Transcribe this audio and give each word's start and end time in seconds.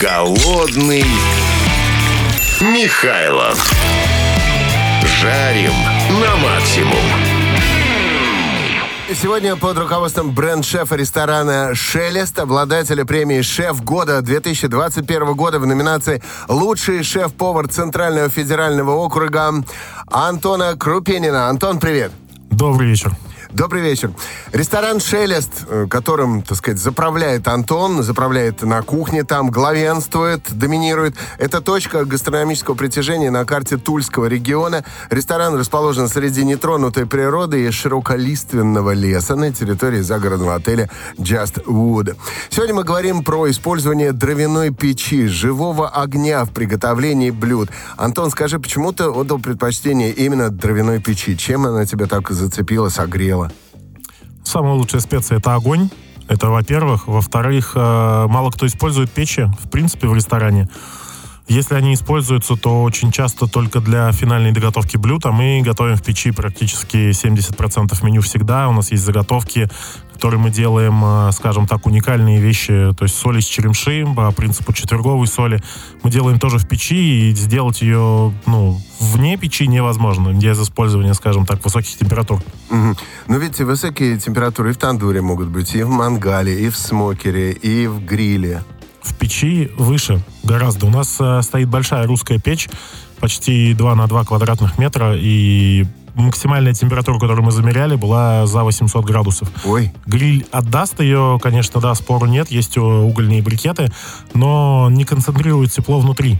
Голодный 0.00 1.04
Михайлов. 2.62 3.70
Жарим 5.20 5.74
на 6.22 6.36
максимум. 6.36 7.04
Сегодня 9.14 9.56
под 9.56 9.76
руководством 9.76 10.30
бренд-шефа 10.30 10.96
ресторана 10.96 11.74
«Шелест», 11.74 12.38
обладателя 12.38 13.04
премии 13.04 13.42
«Шеф 13.42 13.84
года» 13.84 14.22
2021 14.22 15.34
года 15.34 15.58
в 15.58 15.66
номинации 15.66 16.22
«Лучший 16.48 17.02
шеф-повар 17.02 17.68
Центрального 17.68 18.30
федерального 18.30 18.92
округа» 18.92 19.52
Антона 20.10 20.76
Крупенина. 20.78 21.50
Антон, 21.50 21.78
привет. 21.78 22.10
Добрый 22.50 22.88
вечер. 22.88 23.12
Добрый 23.52 23.82
вечер. 23.82 24.12
Ресторан 24.52 25.00
«Шелест», 25.00 25.66
э, 25.68 25.88
которым, 25.90 26.42
так 26.42 26.56
сказать, 26.56 26.78
заправляет 26.78 27.48
Антон, 27.48 28.00
заправляет 28.04 28.62
на 28.62 28.80
кухне 28.82 29.24
там, 29.24 29.50
главенствует, 29.50 30.42
доминирует. 30.50 31.16
Это 31.36 31.60
точка 31.60 32.04
гастрономического 32.04 32.76
притяжения 32.76 33.28
на 33.32 33.44
карте 33.44 33.76
Тульского 33.76 34.26
региона. 34.26 34.84
Ресторан 35.10 35.56
расположен 35.56 36.08
среди 36.08 36.44
нетронутой 36.44 37.06
природы 37.06 37.66
и 37.66 37.70
широколиственного 37.72 38.92
леса 38.92 39.34
на 39.34 39.52
территории 39.52 40.00
загородного 40.00 40.54
отеля 40.54 40.88
Just 41.18 41.64
Wood. 41.64 42.16
Сегодня 42.50 42.76
мы 42.76 42.84
говорим 42.84 43.24
про 43.24 43.50
использование 43.50 44.12
дровяной 44.12 44.70
печи, 44.70 45.26
живого 45.26 45.88
огня 45.88 46.44
в 46.44 46.52
приготовлении 46.52 47.30
блюд. 47.30 47.68
Антон, 47.96 48.30
скажи, 48.30 48.60
почему 48.60 48.92
ты 48.92 49.04
отдал 49.04 49.40
предпочтение 49.40 50.12
именно 50.12 50.50
дровяной 50.50 51.00
печи? 51.00 51.36
Чем 51.36 51.66
она 51.66 51.84
тебя 51.84 52.06
так 52.06 52.30
зацепила, 52.30 52.90
согрела? 52.90 53.39
Самая 54.50 54.74
лучшая 54.74 55.00
специя 55.00 55.38
это 55.38 55.54
огонь. 55.54 55.90
Это, 56.26 56.48
во-первых. 56.48 57.06
Во-вторых, 57.06 57.74
э, 57.76 58.26
мало 58.28 58.50
кто 58.50 58.66
использует 58.66 59.08
печи, 59.08 59.48
в 59.62 59.70
принципе, 59.70 60.08
в 60.08 60.14
ресторане. 60.14 60.68
Если 61.46 61.76
они 61.76 61.94
используются, 61.94 62.56
то 62.56 62.82
очень 62.82 63.12
часто 63.12 63.46
только 63.46 63.78
для 63.78 64.10
финальной 64.10 64.50
доготовки 64.50 64.96
блюд, 64.96 65.24
а 65.24 65.30
мы 65.30 65.62
готовим 65.64 65.94
в 65.94 66.02
печи 66.02 66.32
практически 66.32 67.10
70% 67.10 68.04
меню 68.04 68.22
всегда. 68.22 68.68
У 68.68 68.72
нас 68.72 68.90
есть 68.90 69.04
заготовки, 69.04 69.68
которые 70.20 70.38
мы 70.38 70.50
делаем, 70.50 71.02
э, 71.02 71.32
скажем 71.32 71.66
так, 71.66 71.86
уникальные 71.86 72.40
вещи, 72.40 72.92
то 72.94 73.04
есть 73.04 73.16
соль 73.16 73.38
из 73.38 73.46
черемши 73.46 74.06
по 74.14 74.30
принципу 74.32 74.74
четверговой 74.74 75.26
соли. 75.26 75.62
Мы 76.02 76.10
делаем 76.10 76.38
тоже 76.38 76.58
в 76.58 76.68
печи, 76.68 77.30
и 77.30 77.34
сделать 77.34 77.80
ее 77.80 78.30
ну, 78.44 78.78
вне 79.00 79.38
печи 79.38 79.66
невозможно, 79.66 80.34
без 80.34 80.60
использования, 80.60 81.14
скажем 81.14 81.46
так, 81.46 81.64
высоких 81.64 81.96
температур. 81.96 82.42
Угу. 82.68 82.96
Но 83.28 83.38
ведь 83.38 83.58
высокие 83.60 84.18
температуры 84.18 84.70
и 84.70 84.72
в 84.74 84.76
тандуре 84.76 85.22
могут 85.22 85.48
быть, 85.48 85.74
и 85.74 85.82
в 85.82 85.88
мангале, 85.88 86.66
и 86.66 86.68
в 86.68 86.76
смокере, 86.76 87.52
и 87.52 87.86
в 87.86 88.04
гриле. 88.04 88.62
В 89.00 89.14
печи 89.14 89.70
выше 89.78 90.20
гораздо. 90.42 90.84
У 90.84 90.90
нас 90.90 91.16
э, 91.18 91.40
стоит 91.40 91.70
большая 91.70 92.06
русская 92.06 92.38
печь, 92.38 92.68
почти 93.20 93.72
2 93.72 93.94
на 93.94 94.06
2 94.06 94.24
квадратных 94.24 94.76
метра, 94.76 95.16
и 95.16 95.86
максимальная 96.20 96.74
температура, 96.74 97.18
которую 97.18 97.44
мы 97.44 97.52
замеряли, 97.52 97.96
была 97.96 98.46
за 98.46 98.62
800 98.64 99.04
градусов. 99.04 99.48
Ой. 99.64 99.92
Гриль 100.06 100.46
отдаст 100.52 101.00
ее, 101.00 101.38
конечно, 101.42 101.80
да, 101.80 101.94
спору 101.94 102.26
нет, 102.26 102.50
есть 102.50 102.76
угольные 102.78 103.42
брикеты, 103.42 103.88
но 104.34 104.88
не 104.90 105.04
концентрирует 105.04 105.70
тепло 105.72 106.00
внутри. 106.00 106.38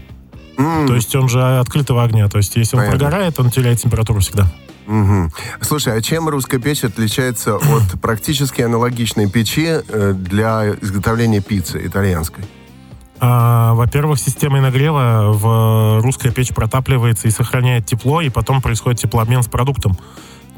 М, 0.57 0.87
То 0.87 0.95
есть 0.95 1.15
он 1.15 1.29
же 1.29 1.41
открытого 1.59 2.03
огня. 2.03 2.27
То 2.27 2.37
есть 2.37 2.55
если 2.55 2.75
он 2.75 2.83
Понятно. 2.83 2.99
прогорает, 2.99 3.39
он 3.39 3.49
теряет 3.49 3.79
температуру 3.79 4.19
всегда. 4.19 4.51
мгм. 4.85 5.31
Слушай, 5.61 5.97
а 5.97 6.01
чем 6.01 6.27
русская 6.27 6.59
печь 6.59 6.83
отличается 6.83 7.55
от 7.55 7.61
практически 8.01 8.61
аналогичной 8.61 9.29
печи 9.29 9.65
э, 9.87 10.13
для 10.13 10.75
изготовления 10.81 11.39
пиццы 11.41 11.81
итальянской? 11.85 12.43
А, 13.23 13.75
во-первых, 13.75 14.19
системой 14.19 14.61
нагрева 14.61 15.31
в 15.31 16.01
русская 16.01 16.31
печь 16.31 16.49
протапливается 16.49 17.27
и 17.27 17.31
сохраняет 17.31 17.85
тепло, 17.85 18.19
и 18.19 18.29
потом 18.29 18.61
происходит 18.61 18.99
теплообмен 18.99 19.43
с 19.43 19.47
продуктом. 19.47 19.95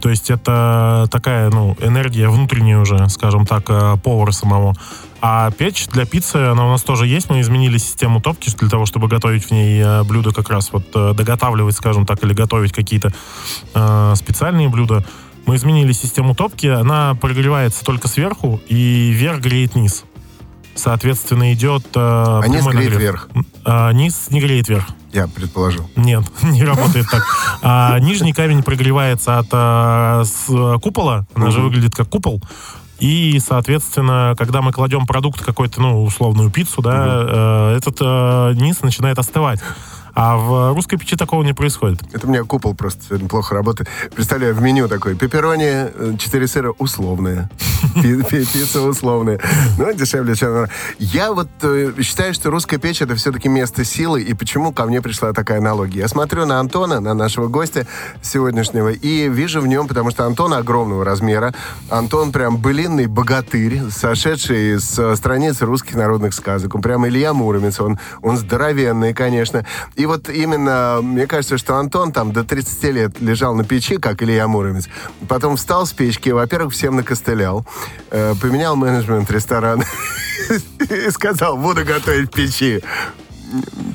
То 0.01 0.09
есть 0.09 0.29
это 0.29 1.07
такая, 1.12 1.50
ну, 1.50 1.75
энергия 1.81 2.29
внутренняя 2.29 2.79
уже, 2.79 3.09
скажем 3.09 3.46
так, 3.46 3.66
э, 3.69 3.97
повара 4.01 4.31
самого. 4.31 4.75
А 5.22 5.51
печь 5.51 5.88
для 5.88 6.06
пиццы, 6.06 6.38
она 6.38 6.66
у 6.66 6.69
нас 6.69 6.84
тоже 6.84 7.06
есть. 7.06 7.29
Мы 7.29 7.41
изменили 7.41 7.78
систему 7.78 8.22
топки 8.22 8.50
для 8.57 8.69
того, 8.69 8.85
чтобы 8.85 9.07
готовить 9.09 9.45
в 9.45 9.51
ней 9.51 9.81
э, 9.81 10.03
блюда 10.03 10.31
как 10.34 10.50
раз 10.50 10.72
вот 10.72 10.85
э, 10.95 11.13
доготавливать, 11.13 11.75
скажем 11.75 12.06
так, 12.06 12.24
или 12.24 12.34
готовить 12.34 12.72
какие-то 12.72 13.13
э, 13.74 14.13
специальные 14.16 14.69
блюда. 14.69 15.06
Мы 15.45 15.57
изменили 15.57 15.91
систему 15.91 16.34
топки, 16.34 16.68
она 16.68 17.16
прогревается 17.16 17.84
только 17.84 18.07
сверху, 18.07 18.62
и 18.68 19.12
вверх 19.12 19.41
греет 19.41 19.75
низ. 19.75 20.06
Соответственно, 20.75 21.53
идет... 21.53 21.84
э, 21.95 22.00
А 22.00 22.47
низ 22.47 22.66
греет 22.66 22.95
вверх, 22.95 23.29
А, 23.66 23.91
низ 23.91 24.28
не 24.31 24.39
греет 24.41 24.67
вверх. 24.69 24.85
я 25.11 25.28
предположил. 25.28 25.89
Нет, 25.95 26.23
не 26.44 26.63
работает 26.63 27.06
так. 27.11 27.23
А, 27.61 28.00
нижний 28.00 28.34
камень 28.34 28.63
прогревается 28.63 29.38
от 29.39 29.47
а, 29.51 30.23
с, 30.25 30.45
а, 30.50 30.79
купола, 30.79 31.25
она 31.35 31.51
же 31.51 31.62
выглядит 31.62 31.95
как 31.95 32.09
купол. 32.09 32.41
И, 33.00 33.39
соответственно, 33.45 34.33
когда 34.38 34.62
мы 34.62 34.72
кладем 34.72 35.06
продукт 35.06 35.41
какой-то, 35.44 35.81
ну, 35.81 36.03
условную 36.03 36.50
пиццу, 36.50 36.81
да, 36.81 37.72
э, 37.73 37.78
этот 37.78 37.97
э, 38.00 38.53
низ 38.56 38.81
начинает 38.81 39.19
остывать. 39.19 39.59
А 40.16 40.38
в 40.38 40.73
русской 40.75 40.97
печи 40.97 41.17
такого 41.17 41.44
не 41.44 41.53
происходит. 41.53 42.00
Это 42.13 42.28
у 42.28 42.29
меня 42.29 42.44
купол 42.44 42.75
просто 42.75 43.03
сегодня 43.03 43.28
плохо 43.28 43.56
работает. 43.56 43.89
Представляю, 44.16 44.53
в 44.56 44.62
меню 44.62 44.88
такой, 44.88 45.16
пепперони, 45.16 46.17
4 46.17 46.47
сыра 46.47 46.72
условные. 46.78 47.50
Пи- 48.02 48.24
пи- 48.24 48.46
Пицца 48.46 48.81
условная. 48.81 49.40
Ну, 49.78 49.94
дешевле, 49.94 50.36
чем... 50.36 50.68
Я 51.00 51.31
вот 51.31 51.50
э, 51.62 51.94
считаю, 52.02 52.34
что 52.34 52.50
русская 52.50 52.78
печь 52.78 53.02
это 53.02 53.16
все-таки 53.16 53.50
место 53.50 53.84
силы. 53.84 54.22
И 54.22 54.34
почему 54.34 54.72
ко 54.72 54.86
мне 54.86 55.02
пришла 55.02 55.34
такая 55.34 55.59
аналогия? 55.59 56.00
Я 56.02 56.08
смотрю 56.08 56.46
на 56.46 56.59
Антона, 56.59 57.00
на 57.00 57.14
нашего 57.14 57.48
гостя 57.48 57.88
сегодняшнего, 58.22 58.90
и 58.90 59.30
вижу 59.30 59.62
в 59.62 59.68
нем, 59.68 59.88
потому 59.88 60.12
что 60.12 60.26
Антон 60.26 60.54
огромного 60.54 61.06
размера. 61.06 61.54
Антон 61.90 62.31
прям 62.31 62.58
былинный 62.58 63.08
богатырь, 63.08 63.81
сошедший 63.90 64.80
с 64.80 64.98
э, 64.98 65.16
страниц 65.16 65.62
русских 65.62 65.96
народных 65.96 66.34
сказок. 66.34 66.75
Он 66.75 66.81
прям 66.81 67.08
Илья 67.08 67.34
Муромец, 67.34 67.80
он, 67.80 68.00
он 68.22 68.38
здоровенный, 68.38 69.14
конечно. 69.14 69.66
И 69.96 70.06
вот 70.06 70.30
именно, 70.30 71.00
мне 71.02 71.28
кажется, 71.28 71.58
что 71.58 71.78
Антон 71.78 72.12
там 72.12 72.31
до 72.31 72.44
30 72.44 72.84
лет 72.94 73.22
лежал 73.22 73.56
на 73.56 73.64
печи, 73.64 73.98
как 73.98 74.22
Илья 74.24 74.48
Муромец. 74.48 74.88
Потом 75.28 75.56
встал 75.58 75.86
с 75.86 75.94
печки, 75.94 76.30
во-первых, 76.30 76.74
всем 76.74 76.96
накостылял, 76.96 77.66
поменял 78.09 78.75
менеджмент 78.75 79.29
ресторана 79.31 79.85
и 80.79 81.09
сказал, 81.11 81.57
буду 81.57 81.83
готовить 81.85 82.31
печи. 82.31 82.81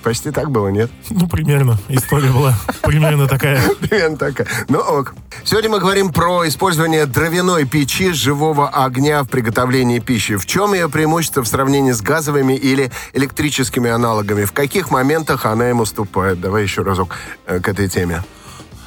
Почти 0.04 0.30
так 0.30 0.50
было, 0.50 0.68
нет? 0.68 0.90
Ну, 1.10 1.26
примерно. 1.26 1.78
История 1.88 2.30
была 2.30 2.54
примерно 2.82 3.26
такая. 3.26 3.60
Примерно 3.80 4.16
такая. 4.16 4.46
Ну 4.68 4.78
ок. 4.78 5.14
Сегодня 5.44 5.70
мы 5.70 5.80
говорим 5.80 6.12
про 6.12 6.46
использование 6.46 7.06
дровяной 7.06 7.64
печи 7.64 8.12
живого 8.12 8.68
огня 8.68 9.22
в 9.22 9.28
приготовлении 9.28 9.98
пищи. 9.98 10.36
В 10.36 10.46
чем 10.46 10.74
ее 10.74 10.88
преимущество 10.88 11.42
в 11.42 11.48
сравнении 11.48 11.92
с 11.92 12.00
газовыми 12.00 12.52
или 12.54 12.90
электрическими 13.14 13.90
аналогами? 13.90 14.44
В 14.44 14.52
каких 14.52 14.90
моментах 14.90 15.44
она 15.46 15.70
им 15.70 15.80
уступает? 15.80 16.40
Давай 16.40 16.62
еще 16.62 16.82
разок 16.82 17.16
э, 17.46 17.58
к 17.60 17.68
этой 17.68 17.88
теме. 17.88 18.22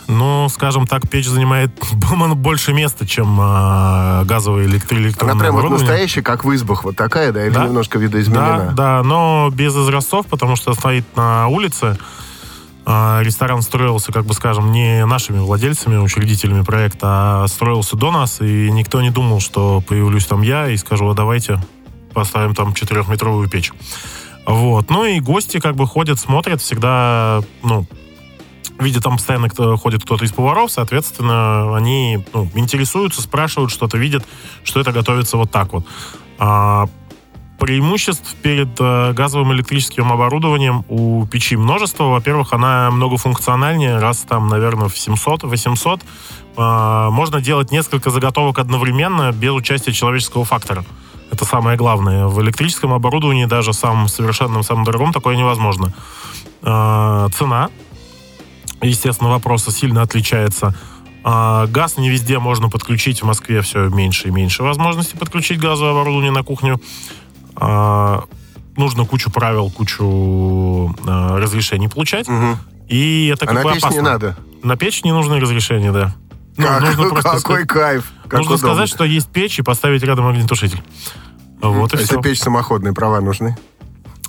Ну, 0.07 0.49
скажем 0.49 0.87
так, 0.87 1.07
печь 1.09 1.27
занимает 1.27 1.71
больше 2.35 2.73
места, 2.73 3.05
чем 3.07 3.37
а, 3.39 4.23
газовые 4.25 4.67
электро- 4.67 4.97
Она 4.97 5.05
электронные 5.07 5.39
прям 5.39 5.55
вот 5.55 5.69
настоящая, 5.71 6.21
как 6.21 6.43
в 6.43 6.53
избах, 6.53 6.83
вот 6.83 6.95
такая, 6.95 7.31
да, 7.31 7.45
или 7.45 7.53
Да. 7.53 7.65
немножко 7.65 7.97
Да, 7.97 8.03
видоизменена? 8.05 8.71
да, 8.75 9.03
но 9.03 9.49
без 9.53 9.75
изразцов, 9.75 10.25
потому 10.27 10.55
что 10.55 10.73
стоит 10.73 11.05
на 11.15 11.47
улице. 11.47 11.97
А, 12.85 13.21
Ресторан 13.23 13.61
строился, 13.61 14.11
как 14.11 14.25
бы 14.25 14.33
скажем, 14.33 14.71
не 14.71 15.05
нашими 15.05 15.37
владельцами, 15.39 15.97
учредителями 15.97 16.63
проекта, 16.63 17.43
а 17.43 17.47
строился 17.47 17.95
до 17.95 18.11
нас, 18.11 18.41
и 18.41 18.69
никто 18.71 19.01
не 19.01 19.11
думал, 19.11 19.39
что 19.39 19.81
появлюсь 19.87 20.25
там 20.25 20.41
я 20.41 20.67
и 20.67 20.77
скажу, 20.77 21.07
а 21.09 21.13
давайте 21.13 21.61
поставим 22.13 22.55
там 22.55 22.73
четырехметровую 22.73 23.47
печь. 23.49 23.71
Вот. 24.47 24.89
Ну 24.89 25.05
и 25.05 25.19
гости 25.19 25.59
как 25.59 25.75
бы 25.75 25.85
ходят, 25.85 26.19
смотрят, 26.19 26.59
всегда, 26.61 27.41
ну, 27.63 27.85
видят 28.81 29.03
там 29.03 29.17
постоянно 29.17 29.49
кто, 29.49 29.77
ходит 29.77 30.03
кто-то 30.03 30.25
из 30.25 30.31
поваров, 30.31 30.71
соответственно, 30.71 31.75
они 31.75 32.25
ну, 32.33 32.49
интересуются, 32.55 33.21
спрашивают 33.21 33.71
что-то, 33.71 33.97
видят, 33.97 34.25
что 34.63 34.79
это 34.79 34.91
готовится 34.91 35.37
вот 35.37 35.51
так 35.51 35.71
вот. 35.73 35.85
А, 36.39 36.87
преимуществ 37.61 38.33
перед 38.41 38.69
э, 38.79 39.13
газовым 39.13 39.53
электрическим 39.53 40.11
оборудованием 40.11 40.83
у 40.89 41.27
печи 41.27 41.55
множество. 41.55 42.05
Во-первых, 42.05 42.53
она 42.53 42.89
многофункциональнее, 42.89 43.99
раз 43.99 44.25
там, 44.27 44.47
наверное, 44.47 44.87
в 44.87 44.95
700-800. 44.95 46.01
Э, 46.57 47.09
можно 47.11 47.39
делать 47.39 47.71
несколько 47.71 48.09
заготовок 48.09 48.57
одновременно 48.57 49.31
без 49.31 49.51
участия 49.51 49.91
человеческого 49.91 50.43
фактора. 50.43 50.83
Это 51.31 51.45
самое 51.45 51.77
главное. 51.77 52.25
В 52.25 52.41
электрическом 52.41 52.93
оборудовании, 52.93 53.45
даже 53.45 53.73
самым 53.73 54.07
совершенном, 54.07 54.63
самым 54.63 54.83
дорогом, 54.83 55.13
такое 55.13 55.35
невозможно. 55.35 55.93
Э, 56.63 57.27
цена, 57.37 57.69
естественно, 58.81 59.29
вопроса 59.29 59.71
сильно 59.71 60.01
отличается. 60.01 60.73
А, 61.23 61.67
газ 61.67 61.97
не 61.97 62.09
везде 62.09 62.39
можно 62.39 62.69
подключить. 62.69 63.21
В 63.21 63.25
Москве 63.25 63.61
все 63.61 63.89
меньше 63.89 64.29
и 64.29 64.31
меньше 64.31 64.63
возможностей 64.63 65.17
подключить 65.17 65.59
газовое 65.59 65.91
оборудование 65.91 66.31
на 66.31 66.43
кухню. 66.43 66.81
А, 67.55 68.23
нужно 68.77 69.05
кучу 69.05 69.29
правил, 69.29 69.69
кучу 69.69 70.95
э, 71.05 71.37
разрешений 71.37 71.89
получать. 71.89 72.27
Мгм. 72.27 72.57
И 72.87 73.27
это 73.33 73.45
А 73.45 73.47
как 73.47 73.55
на 73.57 73.63
бы 73.63 73.73
печь 73.73 73.81
не 73.83 73.87
опасно. 73.87 74.01
надо. 74.03 74.37
На 74.63 74.75
печь 74.77 75.03
не 75.03 75.11
нужны 75.11 75.39
разрешения, 75.39 75.91
да. 75.91 76.13
Ну, 76.57 76.65
Как- 76.67 76.81
нужно 76.81 77.09
просто 77.09 77.31
какой 77.37 77.65
кайф. 77.65 78.11
как 78.23 78.39
нужно 78.39 78.55
удобно. 78.55 78.57
сказать, 78.75 78.89
что 78.89 79.03
есть 79.05 79.29
печь 79.29 79.59
и 79.59 79.61
поставить 79.61 80.03
рядом 80.03 80.27
огнетушитель. 80.27 80.81
Вот 81.61 81.93
и 81.93 81.97
А 81.97 81.99
Если 81.99 82.13
все. 82.15 82.21
печь 82.21 82.39
самоходная, 82.39 82.93
права 82.93 83.21
нужны? 83.21 83.55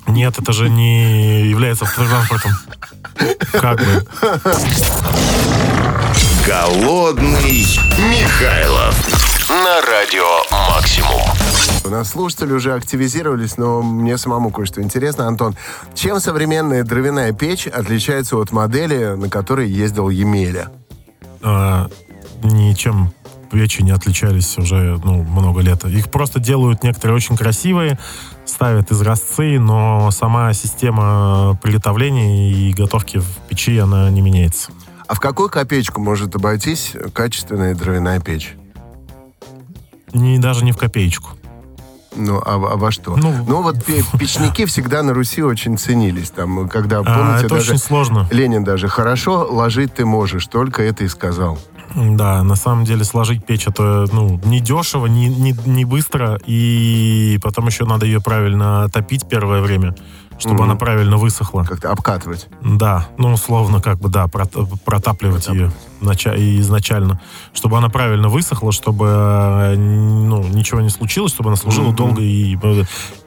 Нет, 0.07 0.37
это 0.37 0.53
же 0.53 0.69
не 0.69 1.47
является 1.47 1.85
автотранспортом. 1.85 2.51
Как 3.53 3.79
бы. 3.79 4.05
Голодный 6.45 7.65
Михайлов 8.09 8.95
на 9.49 9.81
радио 9.81 10.41
Максимум. 10.69 11.21
У 11.85 11.89
нас 11.89 12.11
слушатели 12.11 12.51
уже 12.53 12.73
активизировались, 12.73 13.57
но 13.57 13.81
мне 13.81 14.17
самому 14.17 14.51
кое-что 14.51 14.81
интересно. 14.81 15.27
Антон, 15.27 15.55
чем 15.93 16.19
современная 16.19 16.83
дровяная 16.83 17.33
печь 17.33 17.67
отличается 17.67 18.37
от 18.37 18.51
модели, 18.51 19.15
на 19.15 19.29
которой 19.29 19.69
ездил 19.69 20.09
Емеля? 20.09 20.69
а, 21.43 21.89
ничем 22.41 23.13
печи 23.53 23.83
не 23.83 23.91
отличались 23.91 24.57
уже 24.57 24.99
ну, 25.03 25.23
много 25.23 25.61
лет. 25.61 25.85
Их 25.85 26.09
просто 26.09 26.39
делают 26.39 26.83
некоторые 26.83 27.15
очень 27.15 27.37
красивые, 27.37 27.99
ставят 28.45 28.91
изразцы, 28.91 29.59
но 29.59 30.09
сама 30.11 30.51
система 30.53 31.57
приготовления 31.61 32.51
и 32.51 32.73
готовки 32.73 33.17
в 33.17 33.27
печи, 33.47 33.77
она 33.77 34.09
не 34.09 34.21
меняется. 34.21 34.71
А 35.07 35.15
в 35.15 35.19
какую 35.19 35.49
копеечку 35.49 36.01
может 36.01 36.35
обойтись 36.35 36.93
качественная 37.13 37.75
дровяная 37.75 38.19
печь? 38.19 38.55
Не, 40.13 40.39
даже 40.39 40.65
не 40.65 40.71
в 40.71 40.77
копеечку. 40.77 41.31
Ну, 42.15 42.39
а, 42.45 42.55
а 42.55 42.77
во 42.77 42.91
что? 42.91 43.15
Ну, 43.15 43.61
вот 43.61 43.83
пе- 43.83 44.03
печники 44.19 44.65
всегда 44.65 45.03
на 45.03 45.13
Руси 45.13 45.41
очень 45.41 45.77
ценились. 45.77 46.29
Там, 46.29 46.69
когда, 46.69 46.99
А, 46.99 47.03
помните, 47.03 47.45
это 47.45 47.55
даже 47.55 47.71
очень 47.71 47.81
сложно. 47.81 48.27
Ленин 48.31 48.63
даже 48.63 48.87
«хорошо 48.87 49.47
ложить 49.49 49.95
ты 49.95 50.05
можешь», 50.05 50.45
только 50.47 50.83
это 50.83 51.03
и 51.03 51.07
сказал. 51.07 51.57
Да, 51.95 52.43
на 52.43 52.55
самом 52.55 52.85
деле 52.85 53.03
сложить 53.03 53.45
печь 53.45 53.67
это 53.67 54.05
ну, 54.11 54.39
не 54.45 54.59
дешево, 54.59 55.05
не, 55.05 55.27
не, 55.27 55.55
не 55.65 55.85
быстро, 55.85 56.39
и 56.45 57.39
потом 57.43 57.67
еще 57.67 57.85
надо 57.85 58.05
ее 58.05 58.19
правильно 58.21 58.89
топить 58.91 59.27
первое 59.27 59.61
время, 59.61 59.95
чтобы 60.39 60.55
Мгм. 60.55 60.63
она 60.63 60.75
правильно 60.75 61.17
высохла. 61.17 61.63
Как-то 61.63 61.91
обкатывать. 61.91 62.47
Да, 62.63 63.07
ну, 63.17 63.33
условно, 63.33 63.79
как 63.81 63.99
бы, 63.99 64.09
да, 64.09 64.25
прот- 64.25 64.79
протапливать 64.83 65.47
ее 65.49 65.71
нача- 66.01 66.35
изначально, 66.59 67.21
чтобы 67.53 67.77
она 67.77 67.89
правильно 67.89 68.27
высохла, 68.27 68.71
чтобы, 68.71 69.05
э, 69.07 69.75
ну, 69.75 70.43
ничего 70.47 70.81
не 70.81 70.89
случилось, 70.89 71.31
чтобы 71.31 71.49
она 71.49 71.57
служила 71.57 71.87
Мгм. 71.89 71.95
долго. 71.95 72.21
И, 72.21 72.57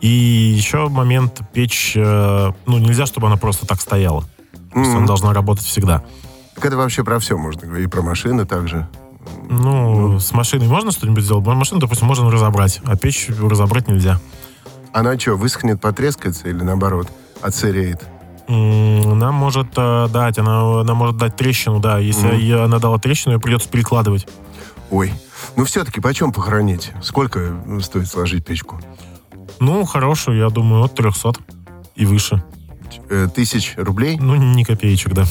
и 0.00 0.08
еще 0.08 0.88
момент 0.88 1.40
печь, 1.52 1.92
э, 1.94 2.52
ну, 2.66 2.78
нельзя, 2.78 3.06
чтобы 3.06 3.28
она 3.28 3.36
просто 3.36 3.64
так 3.66 3.80
стояла. 3.80 4.24
То 4.72 4.80
есть 4.80 4.94
она 4.94 5.06
должна 5.06 5.32
работать 5.32 5.64
всегда. 5.64 6.02
Так 6.56 6.64
это 6.64 6.76
вообще 6.76 7.04
про 7.04 7.18
все 7.20 7.36
можно 7.36 7.62
говорить. 7.66 7.86
И 7.86 7.90
про 7.90 8.02
машины 8.02 8.44
также. 8.46 8.88
Ну, 9.48 10.18
с 10.18 10.32
машиной 10.32 10.66
можно 10.66 10.90
что-нибудь 10.90 11.22
сделать? 11.24 11.46
Машину, 11.46 11.80
допустим, 11.80 12.06
можно 12.06 12.30
разобрать, 12.30 12.80
а 12.84 12.96
печь 12.96 13.28
разобрать 13.28 13.88
нельзя. 13.88 14.20
Она 14.92 15.18
что, 15.18 15.34
высохнет, 15.34 15.80
потрескается 15.80 16.48
или 16.48 16.62
наоборот, 16.62 17.08
отсыреет? 17.42 18.02
Она 18.48 19.32
может 19.32 19.68
э, 19.76 20.08
дать, 20.10 20.38
она, 20.38 20.80
она 20.80 20.94
может 20.94 21.16
дать 21.16 21.36
трещину, 21.36 21.80
да. 21.80 21.98
Если 21.98 22.26
Мгм. 22.28 22.36
ей- 22.36 22.64
она 22.64 22.78
дала 22.78 22.98
трещину, 22.98 23.34
ее 23.34 23.40
придется 23.40 23.68
перекладывать. 23.68 24.26
Ой. 24.90 25.12
Ну, 25.56 25.64
все-таки 25.64 26.00
почем 26.00 26.32
похоронить? 26.32 26.92
Сколько 27.02 27.40
ну, 27.66 27.80
стоит 27.80 28.06
сложить 28.06 28.44
печку? 28.46 28.80
Ну, 29.58 29.84
хорошую, 29.84 30.38
я 30.38 30.48
думаю, 30.48 30.84
от 30.84 30.94
300 30.94 31.32
и 31.96 32.06
выше. 32.06 32.42
Э, 33.10 33.26
Тысяч 33.34 33.74
рублей? 33.76 34.16
Ну, 34.20 34.36
не 34.36 34.64
копеечек, 34.64 35.12
да. 35.12 35.24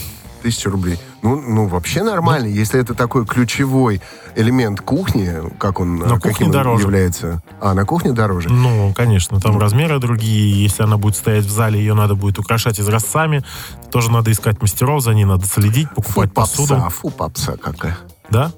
Тысяча 0.43 0.69
рублей. 0.69 0.99
Ну, 1.25 1.41
ну, 1.41 1.65
вообще 1.65 2.03
нормально, 2.03 2.45
если 2.45 2.79
это 2.79 2.93
такой 2.93 3.25
ключевой 3.25 3.99
элемент 4.35 4.81
кухни, 4.81 5.33
как 5.57 5.79
он, 5.79 5.95
На 5.97 6.03
э, 6.03 6.09
кухне 6.09 6.31
каким 6.31 6.47
он 6.47 6.53
дороже. 6.53 6.83
является. 6.83 7.41
А, 7.59 7.73
на 7.73 7.83
кухне 7.83 8.11
дороже? 8.11 8.49
Ну, 8.49 8.93
конечно, 8.95 9.39
там 9.39 9.57
размеры 9.59 9.97
другие. 9.97 10.61
Если 10.63 10.83
она 10.83 10.97
будет 10.97 11.15
стоять 11.15 11.45
в 11.45 11.49
зале, 11.49 11.79
ее 11.79 11.95
надо 11.95 12.13
будет 12.13 12.37
украшать 12.37 12.79
изразцами. 12.79 13.43
Тоже 13.91 14.11
надо 14.11 14.31
искать 14.31 14.61
мастеров, 14.61 15.01
за 15.01 15.15
ней 15.15 15.25
надо 15.25 15.47
следить, 15.47 15.87
Фу, 15.89 15.95
покупать 15.95 16.31
посуду. 16.31 16.75
попса, 16.75 16.89
фу, 16.89 17.09
попса 17.09 17.57
какая. 17.57 17.97
Да? 18.29 18.51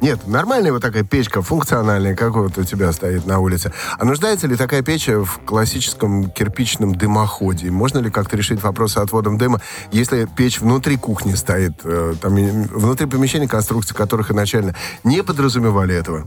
Нет, 0.00 0.26
нормальная 0.26 0.72
вот 0.72 0.82
такая 0.82 1.02
печка, 1.02 1.42
функциональная, 1.42 2.14
как 2.14 2.34
вот 2.34 2.58
у 2.58 2.64
тебя 2.64 2.92
стоит 2.92 3.26
на 3.26 3.38
улице. 3.38 3.72
А 3.98 4.04
нуждается 4.04 4.46
ли 4.46 4.56
такая 4.56 4.82
печь 4.82 5.08
в 5.08 5.38
классическом 5.44 6.30
кирпичном 6.30 6.94
дымоходе? 6.94 7.70
Можно 7.70 7.98
ли 7.98 8.10
как-то 8.10 8.36
решить 8.36 8.62
вопрос 8.62 8.92
с 8.92 8.96
отводом 8.98 9.38
дыма, 9.38 9.60
если 9.92 10.26
печь 10.36 10.60
внутри 10.60 10.96
кухни 10.96 11.34
стоит, 11.34 11.74
э, 11.84 12.14
там, 12.20 12.34
внутри 12.34 13.06
помещения, 13.06 13.48
конструкции 13.48 13.94
которых 13.94 14.30
изначально 14.30 14.74
не 15.04 15.22
подразумевали 15.22 15.94
этого? 15.94 16.26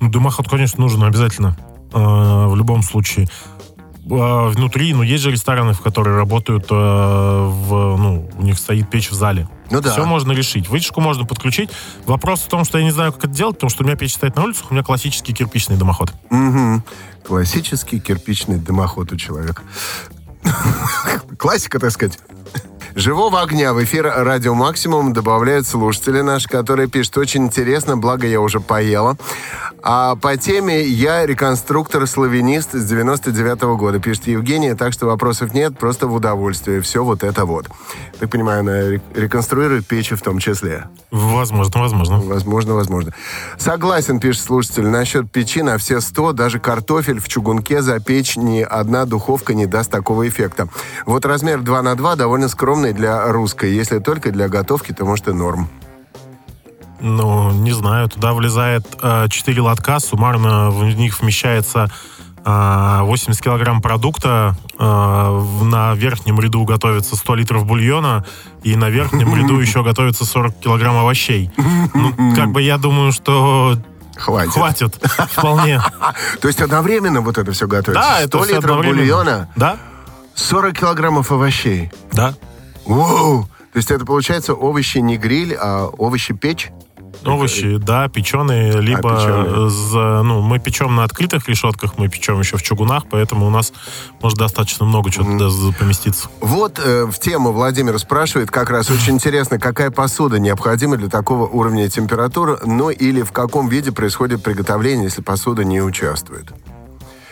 Ну, 0.00 0.10
дымоход, 0.10 0.48
конечно, 0.48 0.80
нужен 0.80 1.02
обязательно. 1.02 1.56
э, 1.92 1.98
в 1.98 2.54
любом 2.56 2.82
случае. 2.82 3.28
А 4.10 4.48
внутри, 4.48 4.92
ну, 4.94 5.02
есть 5.02 5.22
же 5.22 5.30
рестораны, 5.30 5.72
в 5.72 5.80
которые 5.80 6.16
работают, 6.16 6.66
э, 6.70 6.74
в, 6.74 7.96
ну, 7.96 8.30
у 8.38 8.42
них 8.42 8.58
стоит 8.58 8.88
печь 8.90 9.10
в 9.10 9.14
зале. 9.14 9.48
Ну 9.70 9.80
да. 9.80 9.92
Все 9.92 10.04
можно 10.04 10.32
решить. 10.32 10.68
Вытяжку 10.68 11.00
можно 11.00 11.24
подключить. 11.24 11.70
Вопрос 12.04 12.40
в 12.40 12.48
том, 12.48 12.64
что 12.64 12.78
я 12.78 12.84
не 12.84 12.90
знаю, 12.90 13.12
как 13.12 13.24
это 13.24 13.34
делать, 13.34 13.56
потому 13.56 13.70
что 13.70 13.82
у 13.82 13.86
меня 13.86 13.96
печь 13.96 14.14
стоит 14.14 14.36
на 14.36 14.44
улицах, 14.44 14.70
у 14.70 14.74
меня 14.74 14.82
классический 14.82 15.32
кирпичный 15.32 15.76
дымоход. 15.76 16.12
Мгм. 16.30 16.84
Классический 17.24 18.00
кирпичный 18.00 18.58
дымоход 18.58 19.12
у 19.12 19.16
человека. 19.16 19.62
Классика, 21.38 21.78
так 21.78 21.90
сказать. 21.90 22.18
Живого 22.96 23.42
огня 23.42 23.74
в 23.74 23.84
эфир 23.84 24.10
«Радио 24.10 24.54
Максимум» 24.54 25.12
добавляют 25.12 25.66
слушатели 25.66 26.22
наши, 26.22 26.48
которые 26.48 26.88
пишут 26.88 27.18
«Очень 27.18 27.44
интересно, 27.44 27.98
благо 27.98 28.26
я 28.26 28.40
уже 28.40 28.58
поела». 28.58 29.18
А 29.82 30.16
по 30.16 30.38
теме 30.38 30.82
«Я 30.82 31.26
реконструктор-славянист 31.26 32.72
с 32.72 32.84
99 32.86 33.76
года», 33.76 34.00
пишет 34.00 34.26
Евгения, 34.28 34.74
так 34.74 34.94
что 34.94 35.04
вопросов 35.04 35.52
нет, 35.52 35.78
просто 35.78 36.06
в 36.06 36.14
удовольствие. 36.14 36.80
Все 36.80 37.04
вот 37.04 37.22
это 37.22 37.44
вот. 37.44 37.68
Так 38.18 38.30
понимаю, 38.30 38.60
она 38.60 38.72
ре- 38.72 39.02
реконструирует 39.14 39.86
печи 39.86 40.14
в 40.14 40.22
том 40.22 40.38
числе. 40.38 40.86
Возможно, 41.10 41.82
возможно. 41.82 42.18
Возможно, 42.18 42.74
возможно. 42.74 43.12
Согласен, 43.58 44.20
пишет 44.20 44.42
слушатель, 44.42 44.86
насчет 44.86 45.30
печи 45.30 45.60
на 45.60 45.76
все 45.76 46.00
100, 46.00 46.32
даже 46.32 46.58
картофель 46.60 47.20
в 47.20 47.28
чугунке 47.28 47.82
запечь 47.82 48.36
ни 48.36 48.62
одна 48.62 49.04
духовка 49.04 49.52
не 49.52 49.66
даст 49.66 49.90
такого 49.90 50.26
эффекта. 50.26 50.68
Вот 51.04 51.26
размер 51.26 51.60
2 51.60 51.82
на 51.82 51.94
2 51.94 52.16
довольно 52.16 52.48
скромный 52.48 52.85
для 52.92 53.26
русской. 53.32 53.72
Если 53.74 53.98
только 53.98 54.30
для 54.30 54.48
готовки, 54.48 54.92
то 54.92 55.04
может 55.04 55.28
и 55.28 55.32
норм. 55.32 55.68
Ну, 57.00 57.50
не 57.52 57.72
знаю, 57.72 58.08
туда 58.08 58.32
влезает 58.32 58.86
э, 59.02 59.26
4 59.28 59.60
лотка, 59.60 60.00
суммарно 60.00 60.70
в 60.70 60.82
них 60.82 61.20
вмещается 61.20 61.90
э, 62.42 62.98
80 63.02 63.42
килограмм 63.42 63.82
продукта, 63.82 64.56
э, 64.78 64.82
на 65.62 65.94
верхнем 65.94 66.40
ряду 66.40 66.64
готовится 66.64 67.14
100 67.16 67.34
литров 67.34 67.66
бульона, 67.66 68.24
и 68.62 68.76
на 68.76 68.88
верхнем 68.88 69.34
ряду 69.36 69.60
еще 69.60 69.82
готовится 69.82 70.24
40 70.24 70.58
килограмм 70.58 70.96
овощей. 70.96 71.50
Ну, 71.92 72.34
как 72.34 72.52
бы 72.52 72.62
я 72.62 72.78
думаю, 72.78 73.12
что 73.12 73.76
Хватит. 74.16 74.52
хватит 74.54 74.94
вполне. 75.32 75.82
То 76.40 76.48
есть 76.48 76.62
одновременно 76.62 77.20
вот 77.20 77.36
это 77.36 77.52
все 77.52 77.66
готовится? 77.66 78.02
Да, 78.02 78.16
100 78.20 78.24
это 78.24 78.38
все 78.38 78.54
литров 78.54 78.64
одновременно. 78.78 79.00
бульона, 79.02 79.48
Да, 79.54 79.76
40 80.34 80.78
килограммов 80.78 81.30
овощей. 81.30 81.92
да. 82.14 82.32
Воу! 82.86 83.42
То 83.72 83.76
есть 83.78 83.90
это 83.90 84.06
получается 84.06 84.54
овощи 84.54 84.98
не 84.98 85.16
гриль, 85.18 85.54
а 85.54 85.86
овощи 85.86 86.32
печь? 86.34 86.70
Овощи, 87.24 87.78
да, 87.78 88.08
печеные, 88.08 88.72
либо 88.80 89.16
печеные. 89.16 89.68
за- 89.70 90.22
ну, 90.22 90.42
мы 90.42 90.58
печем 90.58 90.94
на 90.94 91.04
открытых 91.04 91.48
решетках, 91.48 91.94
мы 91.98 92.08
печем 92.08 92.38
еще 92.38 92.56
в 92.56 92.62
чугунах, 92.62 93.04
поэтому 93.10 93.46
у 93.46 93.50
нас 93.50 93.72
может 94.22 94.38
достаточно 94.38 94.84
много 94.86 95.10
чего 95.10 95.24
туда 95.24 95.48
за- 95.48 95.72
поместиться. 95.72 96.28
Вот 96.40 96.78
э, 96.78 97.06
в 97.06 97.18
тему 97.18 97.52
Владимир 97.52 97.98
спрашивает, 97.98 98.50
как 98.50 98.70
раз 98.70 98.90
очень 98.90 99.14
интересно, 99.14 99.58
какая 99.58 99.90
посуда 99.90 100.38
необходима 100.38 100.96
для 100.98 101.08
такого 101.08 101.46
уровня 101.46 101.88
температуры, 101.88 102.58
ну 102.64 102.90
или 102.90 103.22
в 103.22 103.32
каком 103.32 103.68
виде 103.68 103.92
происходит 103.92 104.42
приготовление, 104.42 105.04
если 105.04 105.22
посуда 105.22 105.64
не 105.64 105.80
участвует. 105.80 106.52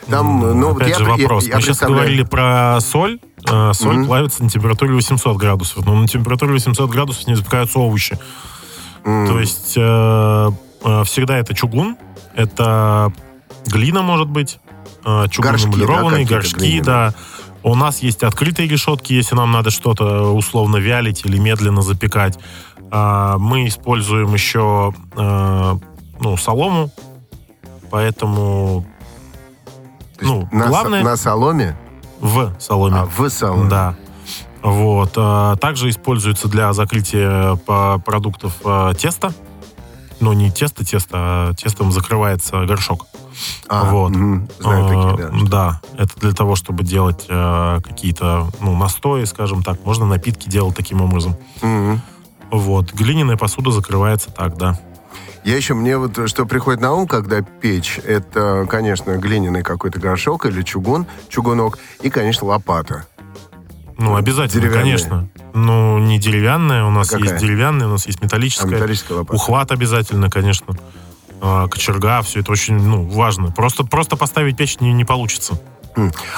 Там, 0.09 0.61
ну, 0.61 0.71
Опять 0.77 0.89
я, 0.91 0.99
же 0.99 1.05
я- 1.05 1.11
вопрос. 1.11 1.47
я 1.47 1.57
Мы 1.57 1.63
сейчас 1.63 1.79
говорили 1.81 2.23
про 2.25 2.79
соль. 2.81 3.19
Э, 3.51 3.73
Соль 3.75 3.97
Мгм. 3.99 4.07
плавится 4.07 4.43
на 4.43 4.51
температуре 4.51 4.93
800 4.95 5.37
градусов. 5.37 5.85
Но 5.87 5.95
на 5.95 6.07
температуре 6.09 6.53
800 6.53 6.91
градусов 6.91 7.27
не 7.27 7.35
запекаются 7.37 7.79
овощи. 7.79 8.19
М, 9.05 9.27
То 9.27 9.39
есть 9.41 9.75
э, 9.77 10.51
э, 10.85 11.05
всегда 11.05 11.39
это 11.39 11.55
чугун, 11.55 11.97
это 12.35 13.13
глина, 13.67 14.03
может 14.03 14.29
быть, 14.29 14.59
э, 15.05 15.27
чугун 15.31 15.51
Горшки, 15.53 15.67
да, 15.69 15.71
эмалированный, 15.77 16.11
какие-то 16.23 16.35
горшки, 16.35 16.59
глиняные. 16.59 16.83
да. 16.83 17.15
У 17.63 17.75
нас 17.75 18.01
есть 18.03 18.23
открытые 18.23 18.69
решетки, 18.69 19.13
если 19.15 19.35
нам 19.37 19.51
надо 19.53 19.71
что-то 19.71 20.33
условно 20.35 20.77
вялить 20.77 21.25
или 21.25 21.39
медленно 21.39 21.81
запекать. 21.83 22.39
А, 22.91 23.39
Мы 23.39 23.67
используем 23.69 24.33
еще 24.35 24.93
э, 25.17 25.75
ну, 26.21 26.37
солому, 26.37 26.91
поэтому 27.91 28.87
то 30.19 30.25
ну, 30.25 30.49
на, 30.53 30.65
со- 30.65 30.69
главное- 30.69 31.03
на 31.03 31.17
соломе? 31.17 31.77
В 32.21 32.53
соломе. 32.59 32.97
А, 33.01 33.07
в 33.07 33.29
соломе. 33.29 33.69
Да. 33.69 33.95
Вот. 34.63 35.13
А, 35.17 35.57
Также 35.57 35.91
используется 35.91 36.49
для 36.49 36.73
закрытия 36.73 37.57
по- 37.57 37.99
продуктов 38.05 38.55
а, 38.65 38.95
теста. 38.95 39.33
Ну, 40.21 40.33
не 40.33 40.51
тесто, 40.51 40.85
тесто, 40.85 41.11
а 41.17 41.53
тестом 41.55 41.93
закрывается 41.93 42.65
горшок. 42.65 43.07
А, 43.69 43.85
вот. 43.91 44.11
мгм, 44.11 44.49
Знаю 44.61 44.85
такие, 45.15 45.29
да. 45.45 45.47
да, 45.51 45.81
это 45.99 46.21
для 46.21 46.33
того, 46.33 46.55
чтобы 46.55 46.85
делать 46.85 47.27
какие-то 47.27 48.47
ну, 48.61 48.77
настои, 48.77 49.25
скажем 49.25 49.63
так. 49.65 49.85
Можно 49.85 50.07
напитки 50.07 50.49
делать 50.49 50.77
таким 50.77 51.01
образом. 51.03 51.37
Мгм. 51.61 52.01
Вот. 52.53 52.93
Глиняная 52.93 53.37
посуда 53.37 53.73
закрывается 53.73 54.31
так, 54.31 54.57
да. 54.57 54.79
Я 55.45 55.57
еще, 55.57 55.75
мне 55.75 55.99
вот 55.99 56.29
что 56.29 56.47
приходит 56.47 56.81
на 56.81 56.95
ум, 56.95 57.07
когда 57.07 57.43
печь, 57.43 58.01
это, 58.03 58.67
конечно, 58.69 59.17
глиняный 59.17 59.63
какой-то 59.63 60.01
горшок 60.01 60.47
или 60.47 60.63
чугун, 60.63 61.07
чугунок, 61.29 61.79
и, 62.01 62.09
конечно, 62.09 62.47
лопата. 62.47 63.07
Ну, 63.99 64.17
обязательно, 64.17 64.71
конечно. 64.71 65.29
Ну, 65.53 65.99
не 65.99 66.19
деревянная, 66.19 66.85
у 66.85 66.91
нас 66.91 67.11
Какая? 67.11 67.31
есть 67.31 67.37
деревянная, 67.37 67.87
у 67.87 67.91
нас 67.91 68.07
есть 68.07 68.19
А 68.23 68.25
металлическая. 68.25 68.71
металлическая 68.71 69.19
лопата. 69.19 69.37
Ухват 69.37 69.71
обязательно, 69.71 70.31
конечно. 70.31 70.75
А, 71.41 71.69
Кочерга, 71.69 72.23
все 72.23 72.41
это 72.41 72.51
очень 72.51 72.77
ну, 72.77 73.05
важно. 73.05 73.53
Просто, 73.53 73.85
просто 73.85 74.17
поставить 74.17 74.57
печь 74.57 74.81
не, 74.81 74.93
не 74.93 75.05
получится. 75.05 75.61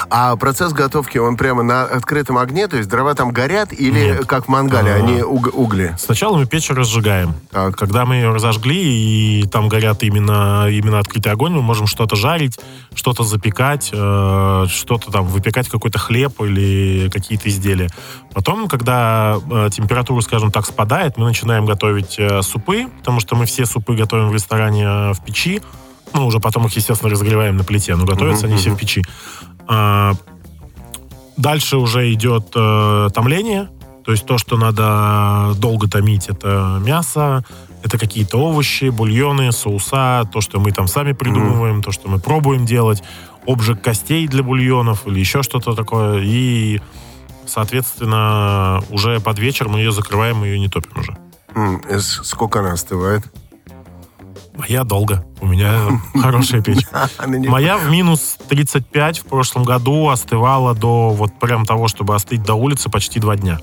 А 0.09 0.35
процесс 0.35 0.73
готовки, 0.73 1.17
он 1.17 1.37
прямо 1.37 1.63
на 1.63 1.83
открытом 1.83 2.37
огне, 2.37 2.67
то 2.67 2.77
есть 2.77 2.89
дрова 2.89 3.13
там 3.15 3.31
горят 3.31 3.73
или 3.73 3.99
Нет. 4.11 4.25
как 4.25 4.45
в 4.45 4.47
мангале, 4.49 4.91
А. 4.93 4.95
они 4.95 5.21
уг- 5.21 5.51
угли? 5.53 5.95
Сначала 5.97 6.37
мы 6.37 6.45
печь 6.45 6.69
разжигаем. 6.69 7.33
Так. 7.51 7.75
Когда 7.75 8.05
мы 8.05 8.15
ее 8.15 8.33
разожгли, 8.33 8.77
и 8.77 9.47
там 9.47 9.67
горят 9.67 10.03
именно, 10.03 10.67
именно 10.69 10.99
открытый 10.99 11.31
огонь, 11.31 11.53
мы 11.53 11.61
можем 11.61 11.87
что-то 11.87 12.15
жарить, 12.15 12.59
что-то 12.93 13.23
запекать, 13.23 13.89
э, 13.93 14.65
что-то 14.69 15.11
там, 15.11 15.25
выпекать 15.25 15.69
какой-то 15.69 15.99
хлеб 15.99 16.39
или 16.41 17.09
какие-то 17.09 17.49
изделия. 17.49 17.89
Потом, 18.33 18.67
когда 18.67 19.37
э, 19.49 19.69
температура, 19.71 20.21
скажем 20.21 20.51
так, 20.51 20.65
спадает, 20.65 21.17
мы 21.17 21.25
начинаем 21.25 21.65
готовить 21.65 22.15
э, 22.19 22.41
супы, 22.43 22.87
потому 22.99 23.19
что 23.19 23.35
мы 23.35 23.45
все 23.45 23.65
супы 23.65 23.95
готовим 23.95 24.29
в 24.29 24.33
ресторане 24.33 24.83
э, 24.83 25.13
в 25.13 25.23
печи. 25.25 25.61
Ну, 26.13 26.25
уже 26.25 26.39
потом 26.39 26.65
их, 26.65 26.73
естественно, 26.75 27.11
разогреваем 27.11 27.57
на 27.57 27.63
плите, 27.63 27.95
но 27.95 28.05
готовятся 28.05 28.45
Мгм, 28.45 28.53
они 28.53 28.61
все 28.61 28.69
мгм. 28.69 28.77
в 28.77 28.79
печи. 28.79 29.03
А, 29.67 30.13
Дальше 31.37 31.77
уже 31.77 32.11
идет 32.13 32.47
э, 32.55 33.09
томление, 33.13 33.69
то 34.03 34.11
есть 34.11 34.25
то, 34.25 34.39
что 34.39 34.57
надо 34.57 35.53
долго 35.59 35.87
томить, 35.87 36.29
это 36.29 36.81
мясо, 36.83 37.43
это 37.83 37.99
какие-то 37.99 38.37
овощи, 38.37 38.89
бульоны, 38.89 39.51
соуса, 39.51 40.27
то, 40.33 40.41
что 40.41 40.59
мы 40.59 40.71
там 40.71 40.87
сами 40.87 41.11
придумываем, 41.13 41.83
то, 41.83 41.91
что 41.91 42.09
мы 42.09 42.17
пробуем 42.19 42.65
делать, 42.65 43.03
обжиг 43.45 43.81
костей 43.83 44.27
для 44.27 44.41
бульонов 44.41 45.05
или 45.05 45.19
еще 45.19 45.43
что-то 45.43 45.75
такое. 45.75 46.23
И, 46.23 46.81
соответственно, 47.45 48.81
уже 48.89 49.19
под 49.19 49.37
вечер 49.37 49.69
мы 49.69 49.77
ее 49.79 49.91
закрываем, 49.91 50.37
мы 50.37 50.47
ее 50.47 50.57
не 50.59 50.69
топим 50.69 50.99
уже. 50.99 51.17
Э, 51.87 51.99
Сколько 51.99 52.61
она 52.61 52.73
остывает? 52.73 53.31
Моя 54.57 54.83
долго. 54.83 55.23
У 55.39 55.47
меня 55.47 56.01
хорошая 56.19 56.61
печь. 56.61 56.85
Моя 57.27 57.77
в 57.77 57.89
минус 57.89 58.37
35 58.49 59.19
в 59.19 59.25
прошлом 59.25 59.63
году 59.63 60.09
остывала 60.09 60.73
до 60.73 61.09
вот 61.11 61.37
прям 61.39 61.65
того, 61.65 61.87
чтобы 61.87 62.15
остыть 62.15 62.43
до 62.43 62.55
улицы 62.55 62.89
почти 62.89 63.19
два 63.19 63.35
дня. 63.35 63.59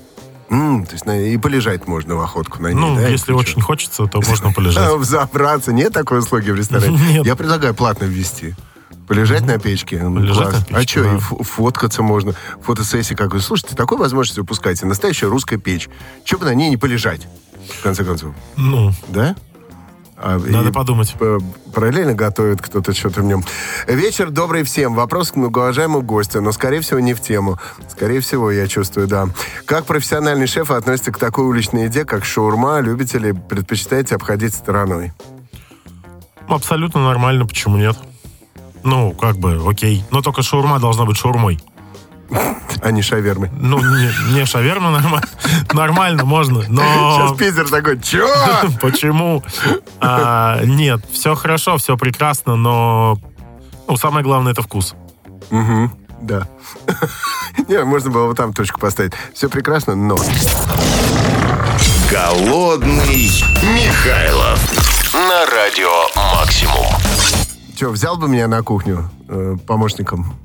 То 0.47 0.85
есть 0.91 1.05
и 1.07 1.37
полежать 1.37 1.87
можно 1.87 2.15
в 2.15 2.21
охотку 2.21 2.61
на 2.61 2.67
ней, 2.67 2.75
Ну, 2.75 2.95
да, 2.95 3.07
если 3.07 3.31
что? 3.31 3.35
очень 3.35 3.61
хочется, 3.61 4.05
то 4.05 4.21
можно 4.21 4.53
полежать. 4.53 4.93
Взобраться. 4.97 5.73
Нет 5.73 5.91
такой 5.91 6.19
услуги 6.19 6.51
в 6.51 6.55
ресторане? 6.55 6.97
Нет. 7.13 7.25
Я 7.25 7.35
предлагаю 7.35 7.73
платно 7.73 8.05
ввести. 8.05 8.53
Полежать 9.07 9.41
на 9.45 9.57
печке. 9.59 9.99
Полежать 9.99 10.49
класс. 10.49 10.69
на 10.69 10.77
А 10.77 10.79
печке, 10.81 10.99
что, 11.01 11.03
да. 11.11 11.15
и 11.15 11.19
фо- 11.19 11.43
фоткаться 11.43 12.03
можно. 12.03 12.33
Фотосессии 12.63 13.15
какой. 13.15 13.41
Слушайте, 13.41 13.75
такой 13.75 13.97
возможности 13.97 14.39
упускаете. 14.39 14.85
Настоящая 14.85 15.27
русская 15.27 15.57
печь. 15.57 15.89
Че 16.23 16.37
бы 16.37 16.45
на 16.45 16.53
ней 16.55 16.69
не 16.69 16.77
полежать, 16.77 17.27
в 17.79 17.83
конце 17.83 18.03
концов. 18.03 18.33
Ну, 18.55 18.91
Да? 19.09 19.35
А, 20.27 20.39
надо 20.39 20.69
и 20.69 20.71
подумать. 20.71 21.15
Параллельно 21.71 22.15
готовит 22.15 22.59
кто-то 22.59 22.93
что-то 22.93 23.21
в 23.21 23.25
нем. 23.25 23.43
Вечер 23.87 24.31
добрый 24.31 24.63
всем. 24.63 24.95
Вопрос 24.95 25.31
к 25.31 25.35
многоуважаемому 25.35 26.01
гостю, 26.01 26.41
но, 26.41 26.51
скорее 26.51 26.81
всего, 26.81 26.99
не 26.99 27.13
в 27.13 27.21
тему. 27.21 27.59
Скорее 27.91 28.21
всего, 28.21 28.49
я 28.49 28.65
чувствую, 28.65 29.07
да. 29.07 29.27
Как 29.65 29.85
профессиональный 29.85 30.47
шеф 30.47 30.71
относится 30.71 31.11
к 31.11 31.19
такой 31.19 31.45
уличной 31.45 31.83
еде, 31.83 32.05
как 32.05 32.25
шаурма? 32.25 32.79
Любите 32.79 33.19
ли, 33.19 33.33
предпочитаете 33.33 34.15
обходить 34.15 34.55
стороной? 34.55 35.13
Абсолютно 36.47 37.05
нормально, 37.05 37.45
почему 37.45 37.77
нет? 37.77 37.95
Ну, 38.83 39.11
как 39.11 39.37
бы, 39.37 39.61
окей. 39.69 40.03
Но 40.09 40.23
только 40.23 40.41
шаурма 40.41 40.79
должна 40.79 41.05
быть 41.05 41.17
шаурмой. 41.17 41.59
А 42.81 42.91
не 42.91 43.01
шавермы. 43.01 43.49
Ну, 43.59 43.79
не, 43.79 44.33
не 44.33 44.45
шаверма 44.45 44.91
нормально. 44.91 45.27
Нормально, 45.73 46.25
можно, 46.25 46.61
Сейчас 46.61 47.31
но... 47.31 47.35
Питер 47.37 47.69
такой, 47.69 47.99
чё? 47.99 48.27
Почему? 48.81 49.43
А, 49.99 50.61
нет, 50.63 51.01
все 51.11 51.35
хорошо, 51.35 51.77
все 51.77 51.97
прекрасно, 51.97 52.55
но 52.55 53.17
ну, 53.87 53.97
самое 53.97 54.23
главное 54.23 54.51
это 54.53 54.61
вкус. 54.61 54.95
Мгм, 55.49 55.91
Да. 56.21 56.47
Не, 57.67 57.83
можно 57.83 58.09
было 58.11 58.27
бы 58.27 58.35
там 58.35 58.53
точку 58.53 58.79
поставить. 58.79 59.13
Все 59.33 59.49
прекрасно, 59.49 59.95
но... 59.95 60.17
Голодный 62.11 63.29
Михайлов 63.63 65.13
на 65.13 65.45
радио 65.45 65.91
Максимум. 66.35 66.85
Че, 67.75 67.89
взял 67.89 68.17
бы 68.17 68.27
меня 68.27 68.47
на 68.47 68.61
кухню 68.61 69.09
э, 69.27 69.57
помощником? 69.65 70.35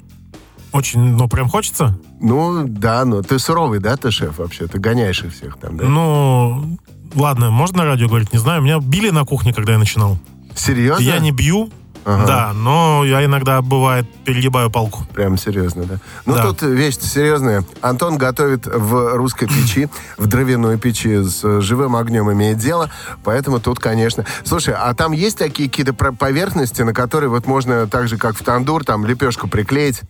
Очень, 0.72 1.00
ну, 1.16 1.28
прям 1.28 1.48
хочется. 1.48 1.98
Ну, 2.20 2.64
да, 2.66 3.04
но 3.04 3.22
ты 3.22 3.38
суровый, 3.38 3.80
да, 3.80 3.96
ты 3.96 4.10
шеф 4.10 4.38
вообще? 4.38 4.66
Ты 4.66 4.78
гоняешь 4.78 5.22
их 5.24 5.32
всех 5.32 5.56
там, 5.58 5.76
да? 5.76 5.84
Ну, 5.84 6.78
ладно, 7.14 7.50
можно 7.50 7.78
на 7.78 7.84
радио 7.84 8.06
говорить, 8.08 8.32
не 8.32 8.38
знаю. 8.38 8.62
Меня 8.62 8.78
били 8.78 9.10
на 9.10 9.24
кухне, 9.24 9.52
когда 9.52 9.72
я 9.72 9.78
начинал. 9.78 10.18
Серьезно? 10.54 11.02
Я 11.02 11.18
не 11.18 11.32
бью, 11.32 11.70
Ага. 12.04 12.26
да, 12.26 12.52
но 12.54 13.04
я 13.04 13.24
иногда, 13.24 13.60
бывает, 13.62 14.06
перегибаю 14.24 14.70
палку. 14.70 15.04
Прям 15.12 15.36
серьезно, 15.38 15.84
да? 15.84 15.98
Ну, 16.24 16.34
Да. 16.34 16.42
тут 16.44 16.62
вещь 16.62 16.98
серьезная. 17.00 17.64
Антон 17.80 18.16
готовит 18.16 18.66
в 18.66 19.16
русской 19.16 19.46
печи, 19.48 19.88
в 20.16 20.26
дровяной 20.26 20.78
печи 20.78 21.22
с 21.22 21.60
живым 21.60 21.96
огнем 21.96 22.30
имеет 22.32 22.58
дело, 22.58 22.90
поэтому 23.24 23.58
тут, 23.60 23.80
конечно... 23.80 24.24
Слушай, 24.44 24.74
а 24.78 24.94
там 24.94 25.12
есть 25.12 25.38
такие 25.38 25.68
какие-то 25.68 25.92
поверхности, 25.94 26.82
на 26.82 26.94
которые 26.94 27.28
вот 27.28 27.46
можно 27.46 27.86
так 27.88 28.06
же, 28.08 28.16
как 28.18 28.36
в 28.36 28.42
тандур, 28.44 28.84
там 28.84 29.04
лепешку 29.04 29.48
приклеить, 29.48 30.00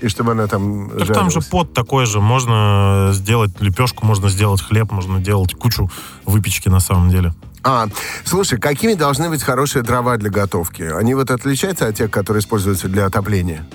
и 0.00 0.08
чтобы 0.08 0.32
она 0.32 0.46
там 0.46 0.90
Так 0.90 1.08
там 1.08 1.24
же 1.26 1.40
жарилась? 1.40 1.46
пот 1.46 1.72
такой 1.74 2.06
же. 2.06 2.20
Можно 2.20 3.10
сделать 3.12 3.60
лепешку, 3.60 4.04
можно 4.06 4.28
сделать 4.28 4.60
хлеб, 4.62 4.92
можно 4.92 5.20
делать 5.20 5.54
кучу 5.54 5.90
выпечки 6.24 6.68
на 6.68 6.80
самом 6.80 7.10
деле. 7.10 7.32
А, 7.62 7.88
слушай, 8.24 8.58
какими 8.58 8.94
должны 8.94 9.28
быть 9.28 9.42
хорошие 9.42 9.82
дрова 9.82 10.16
для 10.16 10.30
готовки? 10.30 10.82
Они 10.82 11.14
вот 11.14 11.30
отличаются 11.30 11.88
от 11.88 11.96
тех, 11.96 12.10
которые 12.10 12.40
используются 12.40 12.88
для 12.88 13.06
отопления? 13.06 13.66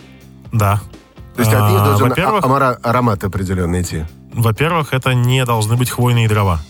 Да. 0.52 0.80
То 1.36 1.42
есть 1.42 1.54
от 1.54 1.70
них 1.72 1.80
А, 1.82 1.86
должен 1.86 2.10
во-первых, 2.10 2.46
а- 2.46 2.80
аромат 2.84 3.24
определенный 3.24 3.82
идти? 3.82 4.06
во-первых, 4.34 4.94
это 4.94 5.14
не 5.14 5.44
должны 5.46 5.76
быть 5.76 5.90
хвойные 5.90 6.28
дрова. 6.30 6.62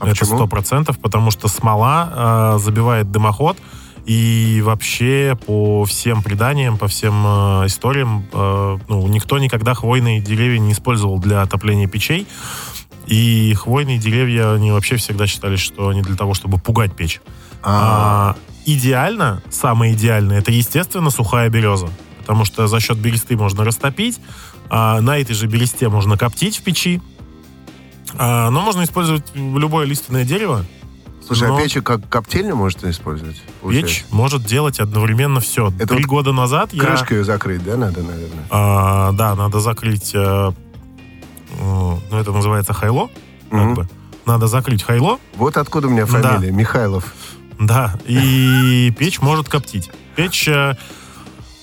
А 0.00 0.08
это 0.08 0.24
сто 0.24 0.46
процентов, 0.46 0.98
потому 1.00 1.32
что 1.32 1.48
смола 1.48 2.54
э, 2.54 2.58
забивает 2.60 3.10
дымоход. 3.10 3.56
И 4.08 4.62
вообще 4.64 5.38
по 5.46 5.84
всем 5.84 6.22
преданиям, 6.22 6.78
по 6.78 6.88
всем 6.88 7.12
э, 7.26 7.66
историям, 7.66 8.24
э, 8.32 8.78
ну, 8.88 9.06
никто 9.06 9.38
никогда 9.38 9.74
хвойные 9.74 10.22
деревья 10.22 10.58
не 10.58 10.72
использовал 10.72 11.18
для 11.18 11.42
отопления 11.42 11.86
печей. 11.86 12.26
И 13.06 13.52
хвойные 13.52 13.98
деревья, 13.98 14.54
они 14.54 14.72
вообще 14.72 14.96
всегда 14.96 15.26
считали, 15.26 15.56
что 15.56 15.88
они 15.88 16.00
для 16.00 16.16
того, 16.16 16.32
чтобы 16.32 16.56
пугать 16.56 16.96
печь. 16.96 17.20
А, 17.62 18.34
А, 18.34 18.36
идеально, 18.64 19.42
самое 19.50 19.92
идеальное, 19.92 20.38
это, 20.38 20.52
естественно, 20.52 21.10
сухая 21.10 21.50
береза. 21.50 21.90
Потому 22.20 22.46
что 22.46 22.66
за 22.66 22.80
счет 22.80 22.96
бересты 22.96 23.36
можно 23.36 23.62
растопить, 23.62 24.20
а 24.70 25.02
на 25.02 25.18
этой 25.18 25.34
же 25.34 25.46
бересте 25.48 25.86
можно 25.90 26.16
коптить 26.16 26.56
в 26.56 26.62
печи. 26.62 27.02
А, 28.16 28.48
но 28.48 28.62
можно 28.62 28.84
использовать 28.84 29.24
любое 29.34 29.84
лиственное 29.84 30.24
дерево. 30.24 30.64
Слушай, 31.28 31.48
но- 31.48 31.56
а 31.58 31.62
печь 31.62 31.74
как 31.84 32.08
коптильню 32.08 32.56
можно 32.56 32.90
использовать? 32.90 33.40
получается? 33.62 33.86
Печь 33.94 34.04
может 34.10 34.42
делать 34.44 34.80
одновременно 34.80 35.38
все. 35.40 35.68
Это 35.78 35.88
Три 35.88 35.98
вот 35.98 36.06
года 36.06 36.32
назад 36.32 36.72
я... 36.72 36.82
Крышкой 36.82 37.22
закрыть, 37.22 37.62
да, 37.62 37.76
надо, 37.76 38.02
наверное? 38.02 38.44
а, 38.50 39.12
да, 39.12 39.34
надо 39.36 39.60
закрыть... 39.60 40.12
э, 40.14 40.18
э, 40.18 40.52
ну, 41.60 42.18
это 42.18 42.32
называется 42.32 42.72
хайло. 42.72 43.08
как 43.50 43.60
Мгм. 43.60 43.74
бы. 43.74 43.88
Надо 44.26 44.46
закрыть 44.46 44.82
хайло, 44.82 45.18
Вот 45.36 45.56
откуда 45.56 45.86
у 45.86 45.90
меня 45.90 46.04
Да. 46.06 46.34
фамилия, 46.34 46.50
Михайлов. 46.52 47.14
Да, 47.60 47.98
и 48.06 48.92
печь 48.98 49.20
может 49.20 49.48
коптить. 49.48 49.90
Печь... 50.16 50.48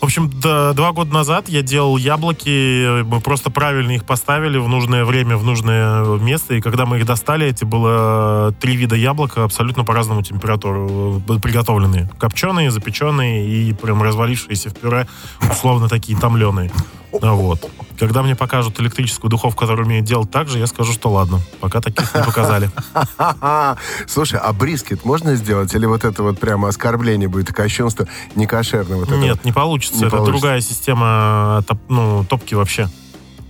В 0.01 0.03
общем, 0.05 0.29
два 0.29 0.91
года 0.91 1.11
назад 1.11 1.49
я 1.49 1.61
делал 1.61 1.97
яблоки, 1.97 3.01
мы 3.03 3.21
просто 3.21 3.49
правильно 3.49 3.91
их 3.93 4.05
поставили 4.05 4.57
в 4.57 4.67
нужное 4.67 5.03
время, 5.03 5.35
в 5.35 5.43
нужное 5.43 6.05
место, 6.19 6.53
и 6.53 6.61
когда 6.61 6.85
мы 6.85 6.99
их 6.99 7.05
достали, 7.05 7.47
эти 7.47 7.63
было 7.63 8.53
три 8.59 8.75
вида 8.75 8.95
яблок 8.95 9.37
абсолютно 9.37 9.83
по 9.83 9.93
разному 9.93 10.21
температуру 10.21 11.23
э, 11.27 11.39
приготовленные. 11.39 12.09
Копченые, 12.19 12.69
запеченные 12.69 13.47
и 13.47 13.73
прям 13.73 14.03
развалившиеся 14.03 14.69
в 14.69 14.75
пюре, 14.75 15.07
условно 15.49 15.89
такие 15.89 16.17
томленые. 16.19 16.71
Вот. 17.11 17.67
Когда 17.99 18.21
мне 18.23 18.35
покажут 18.35 18.79
электрическую 18.79 19.29
духовку, 19.31 19.59
которая 19.61 19.85
умеет 19.85 20.03
делать 20.05 20.29
так 20.31 20.47
же, 20.49 20.59
я 20.59 20.67
скажу, 20.67 20.91
что 20.93 21.09
ладно, 21.09 21.39
пока 21.61 21.81
таких 21.81 22.13
не 22.13 22.23
показали. 22.23 22.69
Слушай, 24.07 24.39
а 24.39 24.51
брискет 24.53 25.05
можно 25.05 25.35
сделать? 25.35 25.73
Или 25.73 25.85
вот 25.85 26.03
это 26.03 26.23
вот 26.23 26.39
прямо 26.39 26.67
оскорбление 26.69 27.29
будет, 27.29 27.53
кощунство 27.53 28.07
не 28.35 28.45
кошерно? 28.47 28.97
Вот 28.97 29.09
Нет, 29.11 29.43
не 29.45 29.51
получится. 29.51 29.97
Не 29.99 30.05
Это 30.07 30.17
получится. 30.17 30.31
другая 30.41 30.61
система 30.61 31.63
топ- 31.67 31.89
ну, 31.89 32.25
топки 32.27 32.53
вообще. 32.53 32.89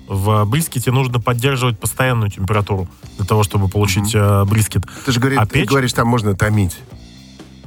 В 0.08 0.46
брискете 0.46 0.92
нужно 0.92 1.20
поддерживать 1.20 1.80
постоянную 1.80 2.30
температуру 2.30 2.88
для 3.18 3.26
того, 3.26 3.42
чтобы 3.44 3.68
получить 3.70 4.14
э, 4.14 4.46
брискет. 4.46 4.84
Ты 5.06 5.12
же 5.12 5.20
говорит- 5.20 5.40
А 5.40 5.48
печь? 5.48 5.68
говоришь, 5.68 5.94
там 5.94 6.08
можно 6.08 6.36
томить. 6.36 6.78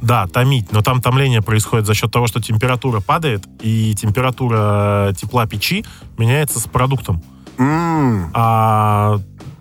Да, 0.02 0.26
томить, 0.26 0.70
но 0.72 0.80
там 0.82 1.00
томление 1.00 1.42
происходит 1.42 1.86
за 1.86 1.94
счет 1.94 2.10
того, 2.10 2.26
что 2.26 2.40
температура 2.40 3.00
падает, 3.00 3.44
и 3.60 3.94
температура 3.94 5.12
тепла 5.16 5.46
печи 5.46 5.84
меняется 6.18 6.60
с 6.60 6.64
продуктом. 6.64 7.22
М, 7.58 8.30
А 8.34 9.18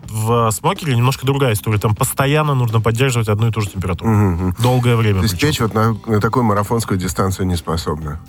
в 0.09 0.51
смокере 0.51 0.95
немножко 0.95 1.25
другая 1.25 1.53
история. 1.53 1.79
Там 1.79 1.93
постоянно 1.95 2.53
нужно 2.55 2.79
поддерживать 2.79 3.27
одну 3.27 3.47
и 3.47 3.51
ту 3.51 3.61
же 3.61 3.69
температуру. 3.69 4.09
мгм. 4.09 4.55
Долгое 4.59 4.95
время. 4.95 5.17
То 5.19 5.23
есть 5.23 5.35
причем. 5.35 5.47
печь 5.49 5.59
вот 5.59 5.73
на, 5.73 5.97
на 6.05 6.21
такую 6.21 6.43
марафонскую 6.43 6.97
дистанцию 6.97 7.47
не 7.47 7.55
способна. 7.57 8.19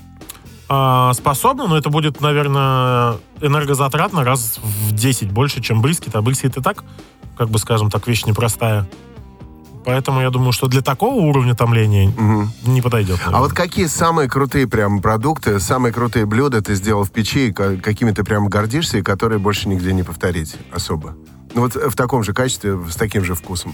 А, 0.69 1.13
способна, 1.15 1.67
но 1.67 1.79
это 1.79 1.89
будет, 1.89 2.21
наверное, 2.21 3.15
энергозатратно 3.41 4.25
раз 4.25 4.59
в 4.63 4.93
10 4.93 5.31
больше, 5.31 5.61
чем 5.63 5.81
брискет. 5.81 6.17
А 6.17 6.21
брискет 6.23 6.57
и 6.57 6.61
так, 6.63 6.85
как 7.37 7.49
бы 7.49 7.59
скажем 7.59 7.91
так, 7.91 8.07
вещь 8.09 8.25
непростая. 8.25 8.87
Поэтому 9.89 10.21
я 10.21 10.29
думаю, 10.29 10.53
что 10.53 10.69
для 10.69 10.83
такого 10.83 11.15
уровня 11.15 11.55
томления 11.55 12.11
Мгм. 12.11 12.53
не 12.67 12.83
подойдет. 12.83 13.17
А 13.21 13.31
наверное. 13.31 13.41
вот 13.41 13.53
какие 13.55 13.87
самые 13.87 14.29
крутые 14.29 14.69
прям 14.69 15.01
продукты, 15.01 15.59
самые 15.61 15.95
крутые 15.95 16.27
блюда 16.27 16.61
ты 16.61 16.75
сделал 16.75 17.05
в 17.05 17.11
печи, 17.11 17.53
какими 17.53 18.11
ты 18.11 18.23
прям 18.23 18.49
гордишься, 18.49 18.99
и 18.99 19.03
которые 19.03 19.39
больше 19.39 19.67
нигде 19.67 19.95
не 19.95 20.03
повторить 20.03 20.57
особо? 20.75 21.17
Ну 21.55 21.63
вот 21.63 21.75
в 21.75 21.97
таком 21.97 22.23
же 22.23 22.35
качестве, 22.35 22.79
с 22.87 22.97
таким 22.97 23.25
же 23.25 23.35
вкусом. 23.35 23.73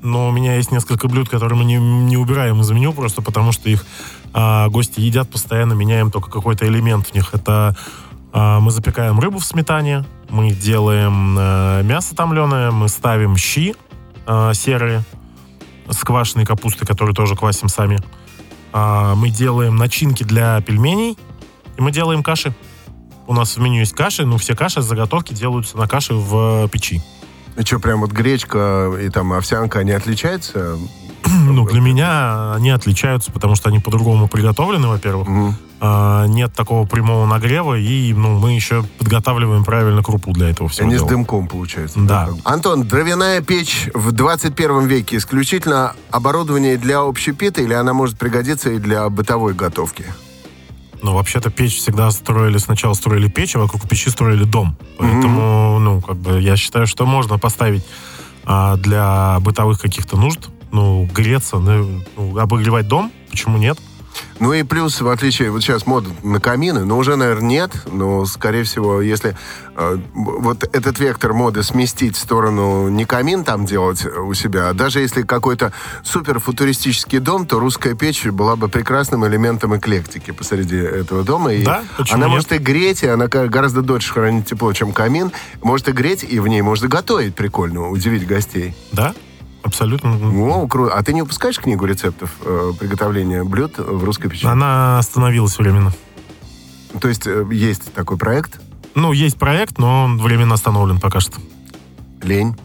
Но 0.00 0.28
у 0.30 0.32
меня 0.32 0.56
есть 0.56 0.72
несколько 0.72 1.08
блюд, 1.08 1.28
которые 1.28 1.58
мы 1.58 1.66
не, 1.66 1.76
не 1.76 2.16
убираем 2.16 2.58
из 2.62 2.70
меню, 2.70 2.94
просто 2.94 3.20
потому 3.20 3.52
что 3.52 3.68
их 3.68 3.84
а, 4.32 4.70
гости 4.70 4.98
едят 5.00 5.28
постоянно, 5.28 5.74
меняем 5.74 6.10
только 6.10 6.30
какой-то 6.30 6.66
элемент 6.66 7.08
в 7.08 7.14
них. 7.14 7.34
Это 7.34 7.76
а, 8.32 8.60
мы 8.60 8.70
запекаем 8.70 9.20
рыбу 9.20 9.40
в 9.40 9.44
сметане, 9.44 10.06
мы 10.30 10.52
делаем 10.52 11.36
а, 11.38 11.82
мясо 11.82 12.16
томленое, 12.16 12.70
мы 12.70 12.88
ставим 12.88 13.36
щи 13.36 13.74
а, 14.26 14.54
серые 14.54 15.04
с 15.90 15.98
квашеной 16.04 16.46
капустой, 16.46 16.86
которую 16.86 17.14
тоже 17.14 17.36
квасим 17.36 17.68
сами. 17.68 17.98
А, 18.72 19.14
мы 19.14 19.30
делаем 19.30 19.76
начинки 19.76 20.22
для 20.22 20.60
пельменей, 20.60 21.18
и 21.76 21.82
мы 21.82 21.90
делаем 21.92 22.22
каши. 22.22 22.54
У 23.26 23.34
нас 23.34 23.56
в 23.56 23.60
меню 23.60 23.80
есть 23.80 23.94
каши, 23.94 24.24
но 24.24 24.38
все 24.38 24.56
каши, 24.56 24.82
заготовки 24.82 25.34
делаются 25.34 25.76
на 25.76 25.86
каши 25.86 26.14
в 26.14 26.68
печи. 26.68 27.02
И 27.56 27.62
что, 27.62 27.78
прям 27.78 28.00
вот 28.00 28.12
гречка 28.12 28.92
и 29.00 29.08
там 29.08 29.32
овсянка, 29.32 29.80
они 29.80 29.92
отличаются? 29.92 30.78
Ну, 31.30 31.66
для 31.66 31.80
меня 31.80 32.54
они 32.54 32.70
отличаются, 32.70 33.30
потому 33.32 33.54
что 33.54 33.68
они 33.68 33.78
по-другому 33.78 34.28
приготовлены, 34.28 34.88
во-первых. 34.88 35.28
Мгм. 35.28 35.56
А, 35.82 36.26
нет 36.26 36.52
такого 36.52 36.86
прямого 36.86 37.24
нагрева, 37.26 37.78
и 37.78 38.12
ну, 38.12 38.38
мы 38.38 38.52
еще 38.52 38.84
подготавливаем 38.98 39.64
правильно 39.64 40.02
крупу 40.02 40.32
для 40.32 40.50
этого 40.50 40.68
всего 40.68 40.86
Они 40.86 40.96
с 40.96 40.98
дела. 40.98 41.08
дымком, 41.08 41.48
получается. 41.48 41.98
Да. 42.00 42.28
Антон, 42.44 42.84
дровяная 42.86 43.40
печь 43.40 43.88
в 43.94 44.12
21 44.12 44.86
веке 44.86 45.16
исключительно 45.16 45.94
оборудование 46.10 46.76
для 46.76 47.00
общепита 47.00 47.62
или 47.62 47.72
она 47.72 47.94
может 47.94 48.18
пригодиться 48.18 48.70
и 48.70 48.78
для 48.78 49.08
бытовой 49.08 49.54
готовки? 49.54 50.04
Но 51.02 51.14
вообще-то 51.14 51.50
печь 51.50 51.78
всегда 51.78 52.10
строили, 52.10 52.58
сначала 52.58 52.92
строили 52.92 53.28
печь, 53.28 53.56
а 53.56 53.60
вокруг 53.60 53.88
печи 53.88 54.10
строили 54.10 54.44
дом. 54.44 54.76
Поэтому, 54.98 55.78
ну, 55.78 56.02
как 56.02 56.16
бы, 56.16 56.42
я 56.42 56.56
считаю, 56.56 56.86
что 56.86 57.06
можно 57.06 57.38
поставить 57.38 57.86
а, 58.44 58.76
для 58.76 59.38
бытовых 59.40 59.80
каких-то 59.80 60.18
нужд, 60.18 60.50
ну, 60.72 61.08
греться, 61.14 61.58
ну, 61.58 62.02
ну, 62.16 62.38
обогревать 62.38 62.88
дом, 62.88 63.12
почему 63.30 63.58
нет? 63.58 63.78
Ну 64.40 64.52
и 64.52 64.62
плюс, 64.62 65.00
в 65.00 65.08
отличие, 65.08 65.50
вот 65.50 65.62
сейчас 65.62 65.86
мода 65.86 66.10
на 66.22 66.40
камины, 66.40 66.84
но 66.84 66.96
уже, 66.98 67.16
наверное, 67.16 67.48
нет, 67.48 67.70
но, 67.92 68.24
скорее 68.24 68.64
всего, 68.64 69.00
если 69.02 69.36
э, 69.76 69.98
вот 70.14 70.64
этот 70.64 70.98
вектор 70.98 71.32
моды 71.32 71.62
сместить 71.62 72.16
в 72.16 72.18
сторону 72.18 72.88
не 72.88 73.04
камин 73.04 73.44
там 73.44 73.66
делать 73.66 74.04
у 74.04 74.32
себя, 74.34 74.70
а 74.70 74.74
даже 74.74 75.00
если 75.00 75.22
какой-то 75.22 75.72
супер 76.02 76.38
футуристический 76.40 77.18
дом, 77.18 77.46
то 77.46 77.60
русская 77.60 77.94
печь 77.94 78.24
была 78.26 78.56
бы 78.56 78.68
прекрасным 78.68 79.26
элементом 79.26 79.76
эклектики 79.76 80.30
посреди 80.32 80.76
этого 80.76 81.22
дома. 81.22 81.52
И 81.52 81.62
Да, 81.62 81.84
почему 81.96 82.16
она 82.16 82.26
нет? 82.26 82.34
может 82.34 82.52
и 82.52 82.58
греть, 82.58 83.02
и 83.02 83.06
она 83.06 83.28
гораздо 83.28 83.82
дольше 83.82 84.12
хранит 84.12 84.46
тепло, 84.46 84.72
чем 84.72 84.92
камин. 84.92 85.30
Может 85.62 85.88
и 85.88 85.92
греть, 85.92 86.24
и 86.24 86.40
в 86.40 86.48
ней 86.48 86.62
можно 86.62 86.88
готовить 86.88 87.34
прикольно, 87.34 87.90
удивить 87.90 88.26
гостей. 88.26 88.74
Да, 88.92 89.14
абсолютно. 89.62 90.16
О, 90.48 90.66
круто. 90.66 90.94
А 90.94 91.02
ты 91.02 91.12
не 91.12 91.22
выпускаешь 91.22 91.58
книгу 91.58 91.84
рецептов 91.84 92.30
э, 92.44 92.72
приготовления 92.78 93.44
блюд 93.44 93.78
в 93.78 94.04
русской 94.04 94.28
печи? 94.28 94.46
Она 94.46 94.98
остановилась 94.98 95.58
временно. 95.58 95.92
То 97.00 97.08
есть 97.08 97.26
э, 97.26 97.46
есть 97.52 97.92
такой 97.92 98.16
проект 98.16 98.60
Ну, 98.94 99.12
есть 99.12 99.38
проект, 99.38 99.78
но 99.78 100.04
он 100.04 100.18
временно 100.18 100.54
остановлен 100.54 100.98
пока 101.00 101.20
что. 101.20 101.38
«Лень». 102.22 102.56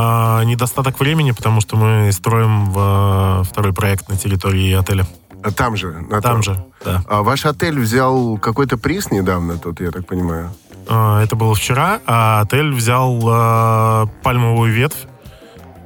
А, 0.00 0.44
недостаток 0.44 1.00
времени, 1.00 1.32
потому 1.32 1.60
что 1.60 1.76
мы 1.76 2.12
строим 2.12 2.70
в, 2.70 3.42
второй 3.50 3.72
проект 3.72 4.08
на 4.08 4.16
территории 4.16 4.72
отеля. 4.72 5.06
А 5.42 5.50
Там 5.50 5.76
же. 5.76 5.92
на 6.08 6.20
Там 6.20 6.34
том. 6.34 6.42
же, 6.42 6.64
да. 6.84 7.02
А 7.08 7.22
ваш 7.22 7.46
отель 7.46 7.80
взял 7.80 8.38
какой-то 8.38 8.76
приз 8.76 9.10
недавно 9.10 9.56
тут, 9.58 9.80
я 9.80 9.90
так 9.90 10.06
понимаю. 10.06 10.52
А, 10.88 11.22
это 11.22 11.34
было 11.34 11.54
вчера, 11.54 12.00
а 12.06 12.40
отель 12.42 12.72
взял 12.72 13.18
э, 13.24 14.06
пальмовую 14.22 14.72
ветвь. 14.72 15.06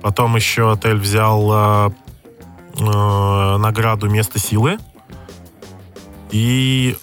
Потом 0.03 0.37
еще 0.37 0.73
отель 0.73 0.97
взял 0.99 1.87
э, 1.89 1.91
э, 2.81 3.57
награду 3.59 4.09
«Место 4.11 4.39
силы». 4.39 4.79
И 6.31 6.97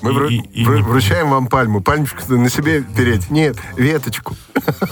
Мы 0.00 0.12
И- 0.12 0.14
вру- 0.14 0.28
и- 0.28 0.36
и 0.36 0.64
вру- 0.64 0.76
не- 0.76 0.82
вручаем 0.82 1.30
вам 1.30 1.48
пальму. 1.48 1.80
Пальмочку 1.80 2.20
на 2.34 2.48
себе 2.48 2.82
переть. 2.82 3.30
Нет, 3.30 3.56
веточку. 3.76 4.36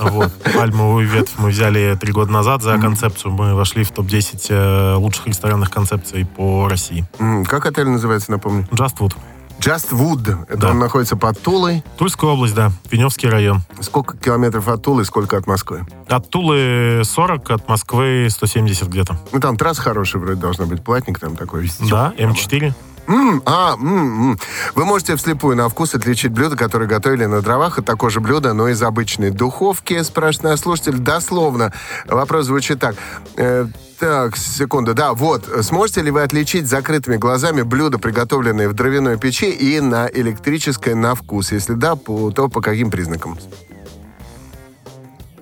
вот, 0.00 0.32
пальмовую 0.54 1.06
ветвь 1.08 1.34
мы 1.38 1.50
взяли 1.50 1.96
три 2.00 2.12
года 2.12 2.32
назад 2.32 2.62
за 2.62 2.76
концепцию. 2.78 3.30
Мы 3.32 3.54
вошли 3.54 3.84
в 3.84 3.92
топ-10 3.92 4.46
э, 4.48 4.94
лучших 4.96 5.28
ресторанных 5.28 5.70
концепций 5.70 6.26
по 6.26 6.68
России. 6.68 7.04
Как 7.46 7.66
отель 7.66 7.86
называется, 7.88 8.32
напомню? 8.32 8.66
Just 8.72 8.96
Food. 8.98 9.14
Just 9.58 9.90
Wood. 9.92 10.44
Это 10.48 10.56
Да. 10.58 10.70
он 10.70 10.78
находится 10.78 11.16
под 11.16 11.40
Тулой. 11.40 11.82
Тульская 11.96 12.30
область, 12.30 12.54
да. 12.54 12.70
Пеневский 12.88 13.28
район. 13.28 13.62
Сколько 13.80 14.16
километров 14.16 14.68
от 14.68 14.82
Тулы, 14.82 15.04
сколько 15.04 15.36
от 15.36 15.46
Москвы? 15.46 15.84
От 16.08 16.28
Тулы 16.30 17.02
40, 17.04 17.50
от 17.50 17.68
Москвы 17.68 18.28
170 18.30 18.88
где-то. 18.88 19.18
Ну, 19.32 19.40
там 19.40 19.56
трасса 19.56 19.82
хорошая 19.82 20.22
вроде 20.22 20.40
должна 20.40 20.66
быть. 20.66 20.84
Платник 20.84 21.18
там 21.18 21.36
такой. 21.36 21.70
Да, 21.90 22.12
М4. 22.16 22.72
М, 23.08 23.42
а, 23.46 23.74
м, 23.74 24.30
м. 24.32 24.38
Вы 24.74 24.84
можете 24.84 25.14
вслепую 25.16 25.56
на 25.56 25.68
вкус 25.68 25.94
отличить 25.94 26.32
блюда, 26.32 26.56
которые 26.56 26.88
готовили 26.88 27.26
на 27.26 27.40
дровах, 27.40 27.78
от 27.78 27.86
такое 27.86 28.10
же 28.10 28.20
блюдо, 28.20 28.52
но 28.52 28.68
из 28.68 28.82
обычной 28.82 29.30
духовки, 29.30 30.02
спрашивает 30.02 30.58
слушатель. 30.58 30.98
Дословно. 30.98 31.72
Вопрос 32.06 32.46
звучит 32.46 32.80
так. 32.80 32.96
Э, 33.36 33.66
так, 33.98 34.36
секунду. 34.36 34.92
Да, 34.94 35.14
вот. 35.14 35.48
Сможете 35.62 36.02
ли 36.02 36.10
вы 36.10 36.22
отличить 36.22 36.66
закрытыми 36.66 37.16
глазами 37.16 37.62
блюда, 37.62 37.98
приготовленные 37.98 38.68
в 38.68 38.74
дровяной 38.74 39.18
печи, 39.18 39.50
и 39.50 39.80
на 39.80 40.08
электрической 40.08 40.94
на 40.94 41.14
вкус? 41.14 41.52
Если 41.52 41.74
да, 41.74 41.94
то 41.96 42.48
по 42.48 42.60
каким 42.60 42.90
признакам? 42.90 43.38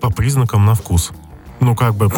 По 0.01 0.11
признакам 0.11 0.67
на 0.67 0.75
вкус. 0.75 1.13
Ну, 1.61 1.75
как 1.75 1.95
бы, 1.95 2.11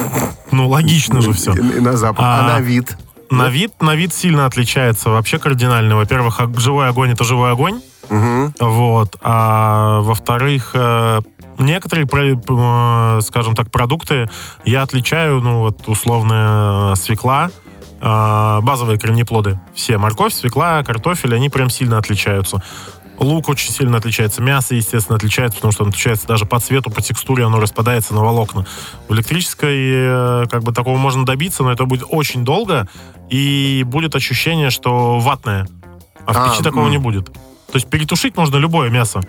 ну, 0.51 0.69
логично 0.69 1.21
же 1.21 1.33
все. 1.33 1.53
И 1.55 1.81
на 1.81 1.97
запах. 1.97 2.25
А, 2.25 2.41
А, 2.41 2.53
на 2.55 2.61
вид? 2.61 2.97
На 3.31 3.49
вид, 3.49 3.83
на 3.83 3.95
вид 3.95 4.15
сильно 4.15 4.47
отличается 4.47 5.11
вообще 5.11 5.39
кардинально. 5.39 5.97
Во-первых, 5.97 6.41
живой 6.59 6.89
огонь 6.89 7.13
это 7.13 7.25
живой 7.25 7.53
огонь. 7.53 7.81
Мгм. 8.09 8.55
Вот. 8.61 9.17
А 9.21 10.01
во-вторых, 10.01 10.71
э, 10.75 11.21
некоторые, 11.59 12.07
э, 12.07 13.21
скажем 13.23 13.55
так, 13.55 13.71
продукты 13.71 14.31
я 14.65 14.83
отличаю, 14.83 15.41
ну, 15.41 15.61
вот 15.61 15.83
свекла, 16.97 17.51
э, 18.01 18.61
базовые 18.63 18.99
корнеплоды. 18.99 19.59
Все, 19.75 19.99
морковь, 19.99 20.33
свекла, 20.33 20.83
картофель, 20.85 21.35
они 21.35 21.49
прям 21.49 21.71
сильно 21.71 21.99
отличаются. 21.99 22.63
Лук 23.19 23.49
очень 23.49 23.73
сильно 23.73 23.99
отличается. 23.99 24.43
Мясо, 24.43 24.75
естественно, 24.75 25.17
отличается, 25.17 25.57
потому 25.57 25.73
что 25.73 25.85
оно 25.85 25.91
отличается 25.91 26.27
даже 26.27 26.45
по 26.45 26.61
цвету, 26.61 26.91
по 26.91 27.01
текстуре, 27.01 27.45
оно 27.45 27.61
распадается 27.61 28.15
на 28.15 28.21
волокна. 28.23 28.67
В 29.09 29.15
электрической 29.15 29.77
э, 29.79 30.47
как 30.51 30.63
бы 30.63 30.73
такого 30.73 30.97
можно 30.97 31.25
добиться, 31.25 31.63
но 31.63 31.73
это 31.73 31.85
будет 31.85 32.07
очень 32.09 32.45
долго, 32.45 32.89
и 33.31 33.85
будет 33.87 34.15
ощущение, 34.15 34.71
что 34.71 35.19
ватное. 35.19 35.67
А 36.27 36.33
в 36.33 36.37
А, 36.37 36.51
печи 36.51 36.63
такого 36.63 36.89
не 36.89 36.99
будет. 36.99 37.33
То 37.33 37.75
есть 37.75 37.89
перетушить 37.89 38.37
можно 38.37 38.57
любое 38.57 38.91
мясо. 38.91 39.21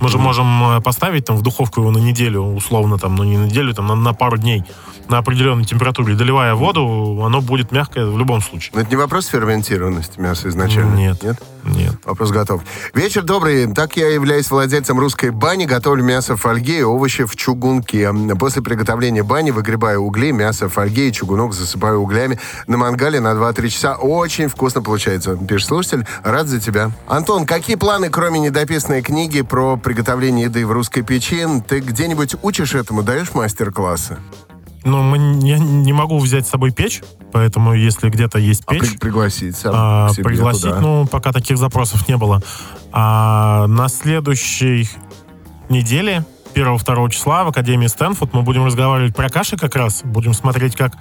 Мы 0.00 0.08
же 0.08 0.18
можем 0.18 0.78
э, 0.78 0.80
поставить 0.80 1.26
там 1.26 1.36
в 1.36 1.42
духовку 1.42 1.80
его 1.80 1.90
на 1.90 1.98
неделю, 1.98 2.42
условно, 2.42 2.98
там, 2.98 3.14
ну 3.14 3.24
не 3.24 3.38
на 3.38 3.44
неделю, 3.44 3.72
там, 3.74 3.86
на, 3.86 3.94
на 3.94 4.12
пару 4.12 4.36
дней 4.36 4.64
на 5.08 5.18
определенной 5.18 5.64
температуре, 5.64 6.14
доливая 6.14 6.54
воду, 6.54 7.22
оно 7.24 7.40
будет 7.40 7.70
мягкое 7.70 8.06
в 8.06 8.18
любом 8.18 8.40
случае. 8.40 8.72
Но 8.74 8.80
это 8.80 8.90
не 8.90 8.96
вопрос 8.96 9.26
ферментированности 9.26 10.18
мяса 10.18 10.48
изначально? 10.48 10.94
Нет. 10.94 11.22
Нет? 11.22 11.42
Нет. 11.64 11.91
Вопрос 12.04 12.30
готов. 12.30 12.62
Вечер 12.94 13.22
добрый. 13.22 13.72
Так 13.72 13.96
я 13.96 14.08
являюсь 14.08 14.50
владельцем 14.50 14.98
русской 14.98 15.30
бани, 15.30 15.66
готовлю 15.66 16.02
мясо 16.02 16.36
в 16.36 16.40
фольге 16.40 16.80
и 16.80 16.82
овощи 16.82 17.24
в 17.24 17.36
чугунке. 17.36 18.12
После 18.38 18.60
приготовления 18.60 19.22
бани 19.22 19.52
выгребаю 19.52 20.02
угли, 20.02 20.32
мясо 20.32 20.68
в 20.68 20.72
фольге 20.72 21.08
и 21.08 21.12
чугунок 21.12 21.52
засыпаю 21.52 22.00
углями 22.00 22.40
на 22.66 22.76
мангале 22.76 23.20
на 23.20 23.32
2-3 23.32 23.68
часа. 23.68 23.94
Очень 23.96 24.48
вкусно 24.48 24.82
получается. 24.82 25.36
Пишет 25.36 25.68
слушатель. 25.68 26.06
Рад 26.24 26.48
за 26.48 26.60
тебя. 26.60 26.90
Антон, 27.06 27.46
какие 27.46 27.76
планы, 27.76 28.10
кроме 28.10 28.40
недописанной 28.40 29.02
книги 29.02 29.42
про 29.42 29.76
приготовление 29.76 30.46
еды 30.46 30.66
в 30.66 30.72
русской 30.72 31.02
печи? 31.02 31.46
Ты 31.68 31.80
где-нибудь 31.80 32.36
учишь 32.42 32.74
этому, 32.74 33.02
даешь 33.02 33.32
мастер-классы? 33.34 34.18
Ну, 34.84 35.02
мы, 35.02 35.46
я 35.46 35.58
не 35.58 35.92
могу 35.92 36.18
взять 36.18 36.46
с 36.46 36.50
собой 36.50 36.72
печь, 36.72 37.02
поэтому 37.32 37.72
если 37.74 38.08
где-то 38.08 38.38
есть 38.38 38.62
А 38.66 38.72
печь, 38.72 38.92
при- 38.92 38.98
пригласить 38.98 39.56
а, 39.64 40.08
к 40.08 40.14
себе 40.14 40.24
пригласить, 40.24 40.62
туда? 40.62 40.80
ну, 40.80 41.06
пока 41.06 41.32
таких 41.32 41.58
запросов 41.58 42.08
не 42.08 42.16
было. 42.16 42.42
А 42.92 43.66
на 43.68 43.88
следующей 43.88 44.88
неделе, 45.68 46.24
1-2 46.54 47.10
числа 47.10 47.44
в 47.44 47.48
Академии 47.48 47.86
Стэнфорд 47.86 48.32
мы 48.34 48.42
будем 48.42 48.66
разговаривать 48.66 49.14
про 49.14 49.28
каши 49.28 49.56
как 49.56 49.74
раз. 49.76 50.02
Будем 50.04 50.34
смотреть, 50.34 50.76
как, 50.76 50.92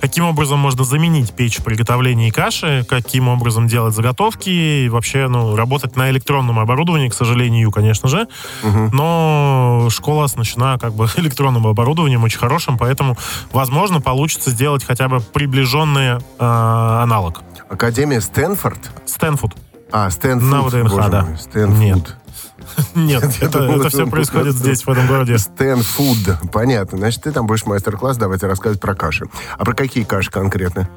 каким 0.00 0.24
образом 0.24 0.58
можно 0.58 0.84
заменить 0.84 1.32
печь 1.34 1.58
в 1.58 1.64
приготовлении 1.64 2.30
каши, 2.30 2.84
каким 2.88 3.28
образом 3.28 3.66
делать 3.66 3.94
заготовки 3.94 4.48
и 4.48 4.88
вообще 4.88 5.28
ну, 5.28 5.56
работать 5.56 5.96
на 5.96 6.10
электронном 6.10 6.58
оборудовании, 6.58 7.08
к 7.08 7.14
сожалению, 7.14 7.70
конечно 7.70 8.08
же. 8.08 8.26
Но 8.62 9.88
школа 9.90 10.24
оснащена 10.24 10.78
как 10.78 10.94
бы 10.94 11.08
электронным 11.16 11.66
оборудованием 11.66 12.22
очень 12.24 12.38
хорошим, 12.38 12.78
поэтому, 12.78 13.16
возможно, 13.52 14.00
получится 14.00 14.50
сделать 14.50 14.84
хотя 14.84 15.08
бы 15.08 15.20
приближенный 15.20 16.18
э, 16.18 16.18
аналог. 16.38 17.42
Академия 17.68 18.20
Стэнфорд? 18.20 18.78
Стэнфорд. 19.06 19.56
А, 19.92 20.10
Стэнфуд. 20.10 20.50
На 20.50 20.62
ВДНХ, 20.62 21.10
да. 21.10 21.36
Стэнфуд. 21.36 21.78
Нет. 21.78 22.16
Нет, 22.94 23.24
это, 23.40 23.58
это 23.64 23.88
все 23.88 24.06
происходит 24.06 24.54
здесь, 24.54 24.84
в 24.84 24.88
этом 24.88 25.06
городе. 25.06 25.38
Стэнфуд. 25.38 26.50
Понятно. 26.52 26.98
Значит, 26.98 27.22
ты 27.22 27.32
там 27.32 27.46
будешь 27.46 27.66
мастер-класс 27.66 28.16
давать 28.16 28.42
и 28.42 28.46
рассказывать 28.46 28.80
про 28.80 28.94
каши. 28.94 29.26
А 29.58 29.64
про 29.64 29.74
какие 29.74 30.04
каши 30.04 30.30
конкретно? 30.30 30.88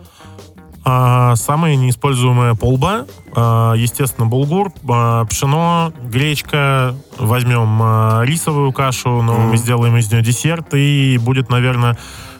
А, 0.89 1.35
самая 1.35 1.75
неиспользуемая 1.75 2.53
полба, 2.53 3.07
а, 3.35 3.73
естественно, 3.73 4.25
булгур, 4.25 4.71
а, 4.89 5.25
пшено, 5.25 5.91
гречка. 6.01 6.95
Возьмем 7.17 7.81
а, 7.81 8.21
рисовую 8.23 8.71
кашу, 8.71 9.21
но 9.21 9.37
мы 9.37 9.57
сделаем 9.57 9.97
из 9.97 10.09
нее 10.09 10.21
десерт, 10.21 10.73
и 10.73 11.17
будет, 11.17 11.49
наверное, 11.49 11.97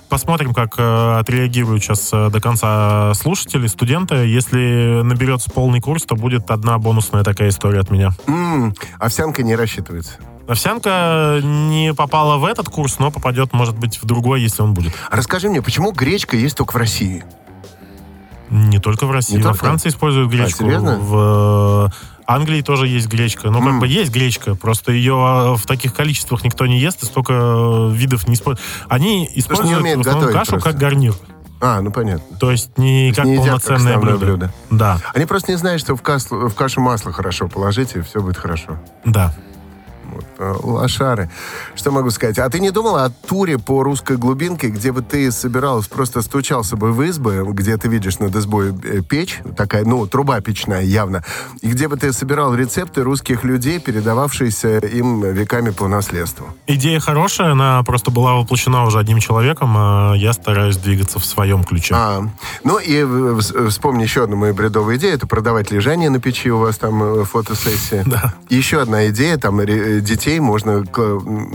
посмотрим, 0.09 0.53
как 0.53 0.75
а, 0.77 1.19
отреагируют 1.19 1.83
сейчас 1.83 2.09
а, 2.13 2.29
до 2.29 2.39
конца 2.41 3.13
слушатели, 3.13 3.67
студенты. 3.67 4.15
Если 4.15 5.01
наберется 5.03 5.49
полный 5.51 5.81
курс, 5.81 6.03
то 6.03 6.15
будет 6.15 6.49
одна 6.51 6.77
бонусная 6.77 7.23
такая 7.23 7.49
история 7.49 7.79
от 7.79 7.89
меня. 7.89 8.11
М, 8.27 8.73
овсянка 8.99 9.43
не 9.43 9.55
рассчитывается. 9.55 10.13
Овсянка 10.47 11.39
не 11.43 11.93
попала 11.93 12.37
в 12.37 12.45
этот 12.45 12.69
курс, 12.69 12.99
но 12.99 13.11
попадет, 13.11 13.51
может 13.53 13.77
быть, 13.77 14.01
в 14.01 14.05
другой, 14.05 14.41
если 14.41 14.61
он 14.61 14.73
будет. 14.73 14.93
А 15.09 15.15
расскажи 15.17 15.49
мне, 15.49 15.61
почему 15.61 15.91
гречка 15.91 16.37
есть 16.37 16.55
только 16.57 16.73
в 16.73 16.77
России? 16.77 17.25
Не 18.49 18.79
только 18.79 19.05
в 19.05 19.11
России. 19.11 19.33
Не 19.35 19.39
Во 19.39 19.49
только? 19.49 19.65
Франции 19.65 19.89
используют 19.89 20.31
гречку. 20.31 20.63
серьезно? 20.63 20.97
В 20.99 21.91
э, 21.91 22.16
Англии 22.27 22.61
тоже 22.61 22.87
есть 22.87 23.07
гречка. 23.07 23.49
Ну, 23.49 23.59
как 23.59 23.69
М. 23.69 23.79
бы 23.79 23.87
есть 23.87 24.11
гречка, 24.11 24.55
просто 24.55 24.91
ее 24.91 25.13
э, 25.13 25.55
в 25.57 25.65
таких 25.65 25.93
количествах 25.93 26.43
никто 26.43 26.65
не 26.67 26.77
ест, 26.79 27.01
и 27.01 27.05
столько 27.05 27.33
э, 27.33 27.91
видов 27.93 28.27
не 28.27 28.33
используют. 28.35 28.67
Они 28.89 29.29
используют 29.33 29.79
умеют 29.81 29.97
в 30.05 30.07
основном 30.07 30.33
кашу 30.33 30.51
просто. 30.51 30.69
как 30.69 30.77
гарнир. 30.77 31.13
А, 31.59 31.81
ну 31.81 31.89
понятно. 31.91 32.37
То 32.37 32.51
есть 32.51 32.77
не 32.77 32.85
То 32.85 33.05
есть 33.07 33.15
как 33.15 33.25
не 33.25 33.35
как 33.37 33.45
полноценное 33.45 33.77
основное 33.95 34.17
блюдо. 34.17 34.25
блюдо. 34.25 34.53
Да, 34.69 34.99
Они 35.15 35.25
просто 35.25 35.51
не 35.53 35.57
знают, 35.57 35.81
что 35.81 35.95
в, 35.95 36.01
каслу- 36.03 36.49
в 36.49 36.53
кашу 36.53 36.81
масло 36.81 37.11
хорошо 37.13 37.47
положить, 37.47 37.95
и 37.95 38.01
все 38.01 38.21
будет 38.21 38.37
хорошо. 38.37 38.77
да. 39.05 39.33
Вот, 40.13 40.25
лошары. 40.39 41.29
Что 41.75 41.91
могу 41.91 42.09
сказать? 42.11 42.39
А 42.39 42.49
ты 42.49 42.59
не 42.59 42.71
думала 42.71 43.05
о 43.05 43.09
туре 43.09 43.57
по 43.57 43.83
русской 43.83 44.17
глубинке, 44.17 44.67
где 44.69 44.91
бы 44.91 45.01
ты 45.01 45.31
собиралась, 45.31 45.87
просто 45.87 46.21
стучался 46.21 46.75
бы 46.75 46.91
в 46.91 47.01
избы, 47.03 47.45
где 47.51 47.77
ты 47.77 47.87
видишь 47.87 48.19
над 48.19 48.35
избой 48.35 48.73
э, 48.83 49.01
печь, 49.01 49.39
такая, 49.55 49.85
ну, 49.85 50.05
труба 50.07 50.39
печная 50.41 50.81
явно, 50.83 51.23
и 51.61 51.67
где 51.67 51.87
бы 51.87 51.97
ты 51.97 52.13
собирал 52.13 52.53
рецепты 52.55 53.03
русских 53.03 53.43
людей, 53.43 53.79
передававшиеся 53.79 54.79
им 54.79 55.21
веками 55.21 55.69
по 55.71 55.87
наследству? 55.87 56.47
Идея 56.67 56.99
хорошая, 56.99 57.51
она 57.51 57.81
просто 57.83 58.11
была 58.11 58.35
воплощена 58.35 58.83
уже 58.85 58.99
одним 58.99 59.19
человеком, 59.19 59.73
а 59.77 60.13
я 60.15 60.33
стараюсь 60.33 60.77
двигаться 60.77 61.19
в 61.19 61.25
своем 61.25 61.63
ключе. 61.63 61.93
А, 61.95 62.23
ну 62.63 62.77
и 62.79 62.95
э, 62.95 63.03
вс- 63.03 63.69
вспомни 63.69 64.03
еще 64.03 64.23
одну 64.23 64.35
мою 64.35 64.53
бредовую 64.53 64.97
идею, 64.97 65.13
это 65.15 65.27
продавать 65.27 65.71
лежание 65.71 66.09
на 66.09 66.19
печи, 66.19 66.49
у 66.51 66.59
вас 66.59 66.77
там 66.77 67.01
э, 67.03 67.23
фотосессия. 67.23 68.03
Да. 68.17 68.33
Еще 68.49 68.81
одна 68.81 69.09
идея, 69.09 69.37
там 69.37 69.59
ре- 69.59 69.99
детей 70.27 70.39
можно 70.41 70.83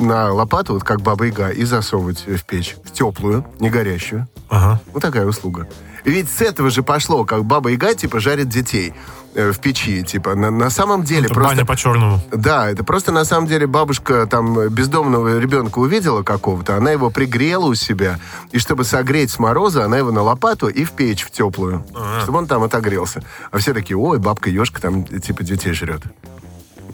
на 0.00 0.32
лопату, 0.32 0.74
вот 0.74 0.85
как 0.85 1.02
баба 1.02 1.26
Яга, 1.26 1.50
и 1.50 1.64
засовывать 1.64 2.26
в 2.26 2.44
печь, 2.44 2.76
в 2.82 2.90
теплую, 2.90 3.44
не 3.61 3.68
горящую. 3.68 4.26
Ага. 4.48 4.80
Вот 4.94 5.02
такая 5.02 5.26
услуга. 5.26 5.68
Ведь 6.04 6.30
с 6.30 6.40
этого 6.40 6.70
же 6.70 6.82
пошло, 6.82 7.24
как 7.24 7.44
баба 7.44 7.70
Яга, 7.70 7.94
типа, 7.94 8.18
жарит 8.18 8.48
детей 8.48 8.94
э, 9.35 9.52
в 9.52 9.58
печи, 9.58 10.02
типа, 10.02 10.35
на, 10.35 10.50
на 10.50 10.70
самом 10.70 11.02
деле 11.04 11.26
Это 11.26 11.35
просто... 11.35 11.54
баня 11.54 11.66
по-черному. 11.66 12.20
Да, 12.32 12.70
это 12.70 12.82
просто 12.82 13.12
на 13.12 13.26
самом 13.26 13.46
деле 13.46 13.66
бабушка 13.66 14.26
там 14.26 14.68
бездомного 14.70 15.38
ребенка 15.38 15.78
увидела 15.78 16.22
какого-то, 16.22 16.76
она 16.76 16.92
его 16.92 17.11
пригрела 17.11 17.66
у 17.66 17.74
себя, 17.74 18.18
и 18.52 18.58
чтобы 18.58 18.85
согреть 18.85 19.30
с 19.30 19.38
мороза, 19.38 19.85
она 19.85 19.98
его 19.98 20.12
на 20.12 20.22
лопату 20.22 20.68
и 20.68 20.85
в 20.85 20.92
печь 20.92 21.24
в 21.24 21.30
теплую, 21.30 21.85
чтобы 22.22 22.38
он 22.38 22.46
там 22.46 22.62
отогрелся. 22.62 23.22
А 23.50 23.58
все 23.58 23.74
такие, 23.74 23.98
ой, 23.98 24.18
бабка 24.18 24.48
ешка 24.48 24.80
там 24.80 25.04
типа 25.04 25.44
детей 25.44 25.72
жрет. 25.74 26.02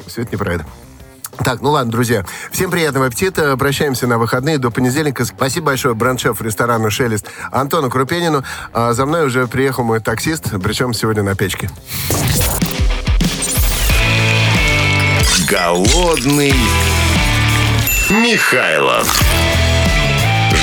Все 0.07 0.23
это 0.23 0.33
неправда. 0.33 0.67
Так, 1.45 1.61
ну 1.61 1.71
ладно, 1.71 1.93
друзья. 1.93 2.25
Всем 2.51 2.71
приятного 2.71 3.07
аппетита. 3.07 3.57
Прощаемся 3.57 4.07
на 4.07 4.19
выходные 4.19 4.59
до 4.59 4.71
понедельника. 4.71 5.25
Спасибо 5.25 5.67
большое 5.67 5.95
бренд-шеф 5.95 6.41
ресторану 6.41 6.91
«Шелест» 6.91 7.27
Антону 7.51 7.91
Крупенину. 7.91 8.45
А 8.73 8.93
за 8.93 9.07
мной 9.07 9.27
уже 9.27 9.47
приехал 9.47 9.85
мой 9.85 10.01
таксист, 10.01 10.51
причем 10.63 10.93
сегодня 10.93 11.23
на 11.23 11.35
печке. 11.35 11.71
Голодный 15.49 16.55
Михайлов. 18.11 19.23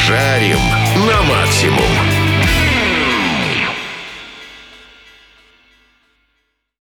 Жарим 0.07 0.59
на 1.07 1.21
максимум. 1.23 2.14